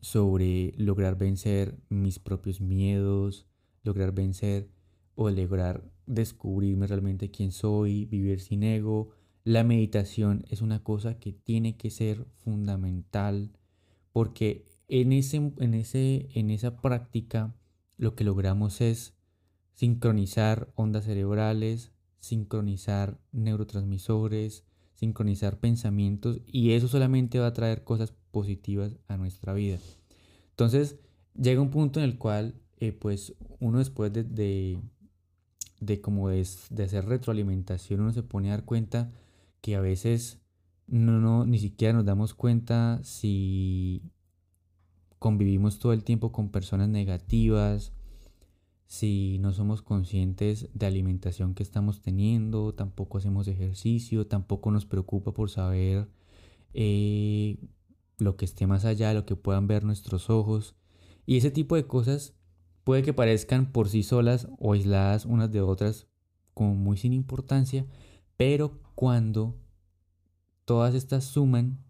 Sobre 0.00 0.72
lograr 0.76 1.16
vencer 1.18 1.78
mis 1.88 2.18
propios 2.18 2.60
miedos, 2.60 3.46
lograr 3.82 4.12
vencer 4.12 4.70
o 5.14 5.30
lograr 5.30 5.90
descubrirme 6.06 6.86
realmente 6.86 7.30
quién 7.30 7.52
soy, 7.52 8.06
vivir 8.06 8.40
sin 8.40 8.62
ego. 8.62 9.10
La 9.44 9.64
meditación 9.64 10.44
es 10.48 10.62
una 10.62 10.82
cosa 10.82 11.18
que 11.18 11.32
tiene 11.32 11.76
que 11.76 11.90
ser 11.90 12.26
fundamental 12.44 13.52
porque 14.12 14.64
en, 14.88 15.12
ese, 15.12 15.52
en, 15.58 15.74
ese, 15.74 16.28
en 16.34 16.50
esa 16.50 16.80
práctica 16.80 17.54
lo 17.96 18.14
que 18.14 18.24
logramos 18.24 18.80
es 18.80 19.14
sincronizar 19.74 20.72
ondas 20.74 21.04
cerebrales, 21.04 21.92
sincronizar 22.18 23.18
neurotransmisores, 23.32 24.64
sincronizar 24.94 25.58
pensamientos 25.58 26.40
y 26.46 26.72
eso 26.72 26.88
solamente 26.88 27.38
va 27.38 27.46
a 27.46 27.52
traer 27.52 27.84
cosas 27.84 28.12
positivas 28.30 28.96
a 29.08 29.16
nuestra 29.16 29.52
vida. 29.54 29.78
Entonces 30.50 30.96
llega 31.34 31.60
un 31.60 31.70
punto 31.70 32.00
en 32.00 32.04
el 32.04 32.18
cual 32.18 32.54
eh, 32.78 32.92
pues 32.92 33.34
uno 33.58 33.78
después 33.78 34.12
de, 34.12 34.24
de, 34.24 34.78
de, 35.80 36.02
de, 36.70 36.82
hacer 36.82 37.04
retroalimentación 37.06 38.00
uno 38.00 38.12
se 38.12 38.22
pone 38.22 38.48
a 38.48 38.52
dar 38.52 38.64
cuenta 38.64 39.10
que 39.60 39.76
a 39.76 39.80
veces 39.80 40.38
no, 40.86 41.20
no 41.20 41.46
ni 41.46 41.58
siquiera 41.58 41.94
nos 41.94 42.04
damos 42.04 42.34
cuenta 42.34 43.00
si 43.02 44.02
convivimos 45.18 45.78
todo 45.78 45.92
el 45.92 46.02
tiempo 46.02 46.32
con 46.32 46.50
personas 46.50 46.88
negativas, 46.88 47.92
si 48.86 49.38
no 49.38 49.52
somos 49.52 49.82
conscientes 49.82 50.68
de 50.74 50.86
alimentación 50.86 51.54
que 51.54 51.62
estamos 51.62 52.00
teniendo, 52.00 52.74
tampoco 52.74 53.18
hacemos 53.18 53.46
ejercicio, 53.46 54.26
tampoco 54.26 54.72
nos 54.72 54.86
preocupa 54.86 55.32
por 55.32 55.48
saber 55.48 56.08
eh, 56.74 57.58
lo 58.20 58.36
que 58.36 58.44
esté 58.44 58.66
más 58.66 58.84
allá, 58.84 59.14
lo 59.14 59.26
que 59.26 59.36
puedan 59.36 59.66
ver 59.66 59.84
nuestros 59.84 60.30
ojos. 60.30 60.74
Y 61.26 61.36
ese 61.36 61.50
tipo 61.50 61.76
de 61.76 61.86
cosas 61.86 62.34
puede 62.84 63.02
que 63.02 63.12
parezcan 63.12 63.72
por 63.72 63.88
sí 63.88 64.02
solas 64.02 64.48
o 64.58 64.72
aisladas 64.72 65.26
unas 65.26 65.50
de 65.50 65.60
otras 65.60 66.06
como 66.54 66.74
muy 66.74 66.96
sin 66.96 67.12
importancia, 67.12 67.86
pero 68.36 68.80
cuando 68.94 69.56
todas 70.64 70.94
estas 70.94 71.24
suman 71.24 71.84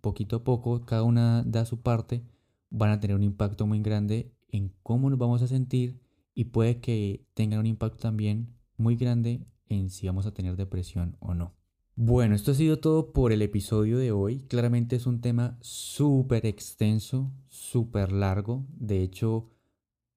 poquito 0.00 0.36
a 0.36 0.44
poco, 0.44 0.84
cada 0.84 1.02
una 1.02 1.42
da 1.44 1.64
su 1.64 1.80
parte, 1.80 2.24
van 2.70 2.90
a 2.90 3.00
tener 3.00 3.16
un 3.16 3.22
impacto 3.22 3.66
muy 3.66 3.80
grande 3.80 4.32
en 4.48 4.72
cómo 4.82 5.10
nos 5.10 5.18
vamos 5.18 5.42
a 5.42 5.48
sentir 5.48 6.00
y 6.34 6.44
puede 6.44 6.80
que 6.80 7.26
tengan 7.34 7.60
un 7.60 7.66
impacto 7.66 7.98
también 7.98 8.54
muy 8.76 8.96
grande 8.96 9.46
en 9.68 9.90
si 9.90 10.06
vamos 10.06 10.26
a 10.26 10.32
tener 10.32 10.56
depresión 10.56 11.16
o 11.20 11.34
no. 11.34 11.57
Bueno, 12.00 12.36
esto 12.36 12.52
ha 12.52 12.54
sido 12.54 12.78
todo 12.78 13.12
por 13.12 13.32
el 13.32 13.42
episodio 13.42 13.98
de 13.98 14.12
hoy. 14.12 14.44
Claramente 14.46 14.94
es 14.94 15.04
un 15.04 15.20
tema 15.20 15.58
súper 15.60 16.46
extenso, 16.46 17.32
súper 17.48 18.12
largo. 18.12 18.64
De 18.70 19.02
hecho, 19.02 19.50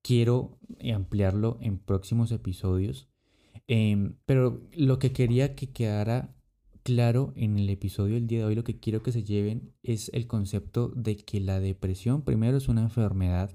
quiero 0.04 0.60
ampliarlo 0.94 1.58
en 1.60 1.80
próximos 1.80 2.32
episodios. 2.32 3.10
Em, 3.66 4.14
pero 4.28 4.62
lo 4.74 5.00
que 5.00 5.12
quería 5.12 5.56
que 5.56 5.72
quedara 5.72 6.36
claro 6.84 7.34
en 7.36 7.58
el 7.58 7.68
episodio 7.72 8.14
del 8.14 8.28
día 8.28 8.42
de 8.42 8.46
hoy, 8.46 8.56
lo 8.56 8.64
que 8.64 8.80
quiero 8.80 9.02
que 9.02 9.12
se 9.12 9.24
lleven 9.24 9.74
es 9.82 10.12
el 10.14 10.28
concepto 10.28 10.90
de 10.90 11.18
que 11.18 11.40
la 11.40 11.60
depresión 11.60 12.22
primero 12.22 12.58
es 12.58 12.68
una 12.68 12.84
enfermedad. 12.84 13.50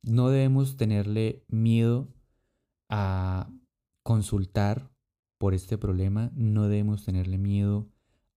No 0.00 0.30
debemos 0.30 0.78
tenerle 0.78 1.44
miedo 1.48 2.08
a 2.88 3.52
consultar 4.02 4.95
por 5.38 5.54
este 5.54 5.78
problema, 5.78 6.30
no 6.34 6.68
debemos 6.68 7.04
tenerle 7.04 7.38
miedo 7.38 7.88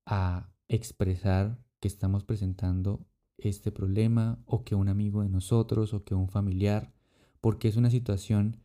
a 0.05 0.51
expresar 0.67 1.59
que 1.79 1.87
estamos 1.87 2.23
presentando 2.23 3.05
este 3.37 3.71
problema 3.71 4.41
o 4.45 4.63
que 4.63 4.75
un 4.75 4.89
amigo 4.89 5.21
de 5.21 5.29
nosotros 5.29 5.93
o 5.93 6.03
que 6.03 6.15
un 6.15 6.27
familiar, 6.27 6.93
porque 7.41 7.67
es 7.67 7.77
una 7.77 7.89
situación 7.89 8.63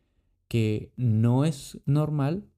que 0.49 0.93
no 0.97 1.45
es 1.45 1.81
normal, 1.87 2.49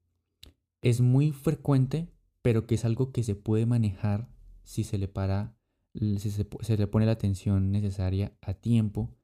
es 0.82 1.00
muy 1.00 1.32
frecuente, 1.32 2.08
pero 2.42 2.66
que 2.66 2.76
es 2.76 2.84
algo 2.84 3.12
que 3.12 3.22
se 3.22 3.34
puede 3.34 3.66
manejar 3.66 4.28
si 4.62 4.84
se 4.84 4.98
le 4.98 5.08
para, 5.08 5.56
si 5.94 6.30
se, 6.30 6.76
le 6.76 6.86
pone 6.86 7.06
la 7.06 7.12
atención 7.12 7.70
necesaria 7.70 8.36
a 8.40 8.54
tiempo 8.54 9.15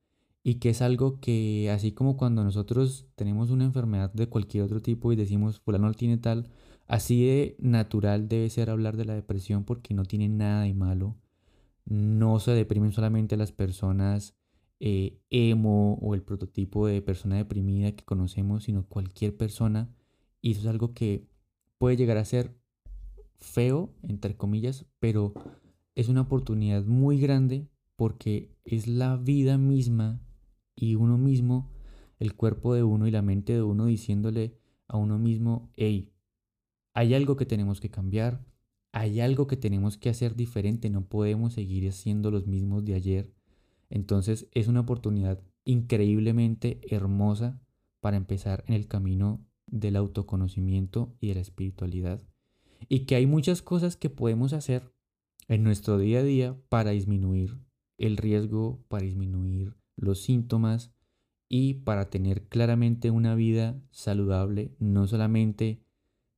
y 0.44 0.56
que 0.56 0.70
es 0.70 0.82
algo 0.82 1.20
que 1.20 1.70
así 1.70 1.92
como 1.92 2.16
cuando 2.16 2.42
nosotros 2.44 3.06
tenemos 3.14 3.50
una 3.50 3.64
enfermedad 3.64 4.12
de 4.12 4.28
cualquier 4.28 4.64
otro 4.64 4.82
tipo 4.82 5.12
y 5.12 5.16
decimos 5.16 5.60
fulano 5.60 5.86
no 5.86 5.94
tiene 5.94 6.18
tal, 6.18 6.48
así 6.86 7.24
de 7.24 7.56
natural 7.58 8.28
debe 8.28 8.50
ser 8.50 8.70
hablar 8.70 8.96
de 8.96 9.04
la 9.04 9.14
depresión 9.14 9.64
porque 9.64 9.94
no 9.94 10.04
tiene 10.04 10.28
nada 10.28 10.62
de 10.62 10.74
malo. 10.74 11.16
No 11.84 12.38
se 12.40 12.52
deprimen 12.52 12.92
solamente 12.92 13.36
las 13.36 13.52
personas 13.52 14.36
eh, 14.80 15.20
emo 15.30 15.98
o 16.02 16.14
el 16.14 16.22
prototipo 16.22 16.86
de 16.86 17.02
persona 17.02 17.36
deprimida 17.36 17.92
que 17.92 18.04
conocemos, 18.04 18.64
sino 18.64 18.86
cualquier 18.86 19.36
persona. 19.36 19.94
Y 20.40 20.52
eso 20.52 20.62
es 20.62 20.66
algo 20.66 20.92
que 20.94 21.28
puede 21.78 21.96
llegar 21.96 22.16
a 22.18 22.24
ser 22.24 22.56
feo, 23.36 23.94
entre 24.02 24.36
comillas, 24.36 24.86
pero 24.98 25.34
es 25.94 26.08
una 26.08 26.22
oportunidad 26.22 26.84
muy 26.84 27.20
grande 27.20 27.68
porque 27.96 28.50
es 28.64 28.86
la 28.88 29.16
vida 29.16 29.58
misma 29.58 30.20
y 30.74 30.94
uno 30.94 31.18
mismo, 31.18 31.70
el 32.18 32.34
cuerpo 32.34 32.74
de 32.74 32.82
uno 32.82 33.06
y 33.06 33.10
la 33.10 33.22
mente 33.22 33.52
de 33.52 33.62
uno 33.62 33.86
diciéndole 33.86 34.58
a 34.88 34.96
uno 34.96 35.18
mismo, 35.18 35.70
hey, 35.76 36.12
hay 36.94 37.14
algo 37.14 37.36
que 37.36 37.46
tenemos 37.46 37.80
que 37.80 37.90
cambiar, 37.90 38.44
hay 38.92 39.20
algo 39.20 39.46
que 39.46 39.56
tenemos 39.56 39.96
que 39.96 40.10
hacer 40.10 40.36
diferente, 40.36 40.90
no 40.90 41.06
podemos 41.06 41.54
seguir 41.54 41.88
haciendo 41.88 42.30
los 42.30 42.46
mismos 42.46 42.84
de 42.84 42.94
ayer. 42.94 43.32
Entonces 43.88 44.48
es 44.52 44.68
una 44.68 44.80
oportunidad 44.80 45.42
increíblemente 45.64 46.80
hermosa 46.88 47.60
para 48.00 48.16
empezar 48.16 48.64
en 48.66 48.74
el 48.74 48.88
camino 48.88 49.44
del 49.66 49.96
autoconocimiento 49.96 51.16
y 51.20 51.28
de 51.28 51.34
la 51.36 51.40
espiritualidad 51.40 52.22
y 52.88 53.00
que 53.00 53.14
hay 53.14 53.26
muchas 53.26 53.62
cosas 53.62 53.96
que 53.96 54.10
podemos 54.10 54.52
hacer 54.52 54.92
en 55.48 55.62
nuestro 55.62 55.98
día 55.98 56.20
a 56.20 56.22
día 56.22 56.60
para 56.68 56.90
disminuir 56.90 57.58
el 57.98 58.16
riesgo, 58.16 58.84
para 58.88 59.04
disminuir 59.04 59.76
los 59.96 60.22
síntomas 60.22 60.92
y 61.48 61.74
para 61.74 62.08
tener 62.08 62.48
claramente 62.48 63.10
una 63.10 63.34
vida 63.34 63.80
saludable, 63.90 64.74
no 64.78 65.06
solamente 65.06 65.82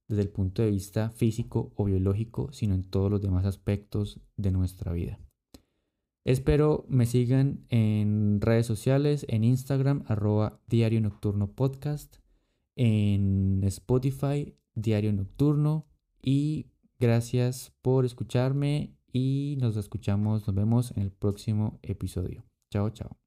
desde 0.09 0.23
el 0.23 0.29
punto 0.29 0.63
de 0.63 0.71
vista 0.71 1.11
físico 1.11 1.73
o 1.77 1.85
biológico, 1.85 2.53
sino 2.53 2.75
en 2.75 2.85
todos 2.85 3.11
los 3.11 3.23
demás 3.23 3.45
aspectos 3.45 4.21
de 4.37 4.51
nuestra 4.51 4.93
vida. 4.93 5.19
Espero 6.25 6.87
me 6.89 7.07
sigan 7.07 7.67
en 7.69 8.41
redes 8.41 8.67
sociales, 8.67 9.27
en 9.29 9.45
Instagram, 9.45 10.05
arroba 10.07 10.61
Diario 10.67 11.01
Nocturno 11.01 11.53
Podcast, 11.53 12.17
en 12.77 13.63
Spotify, 13.65 14.57
Diario 14.75 15.13
Nocturno, 15.13 15.87
y 16.23 16.71
gracias 16.99 17.73
por 17.83 18.05
escucharme 18.05 18.97
y 19.13 19.57
nos 19.61 19.77
escuchamos, 19.77 20.47
nos 20.47 20.57
vemos 20.57 20.93
en 20.97 21.03
el 21.03 21.13
próximo 21.13 21.79
episodio. 21.83 22.45
Chao, 22.71 22.91
chao. 22.91 23.24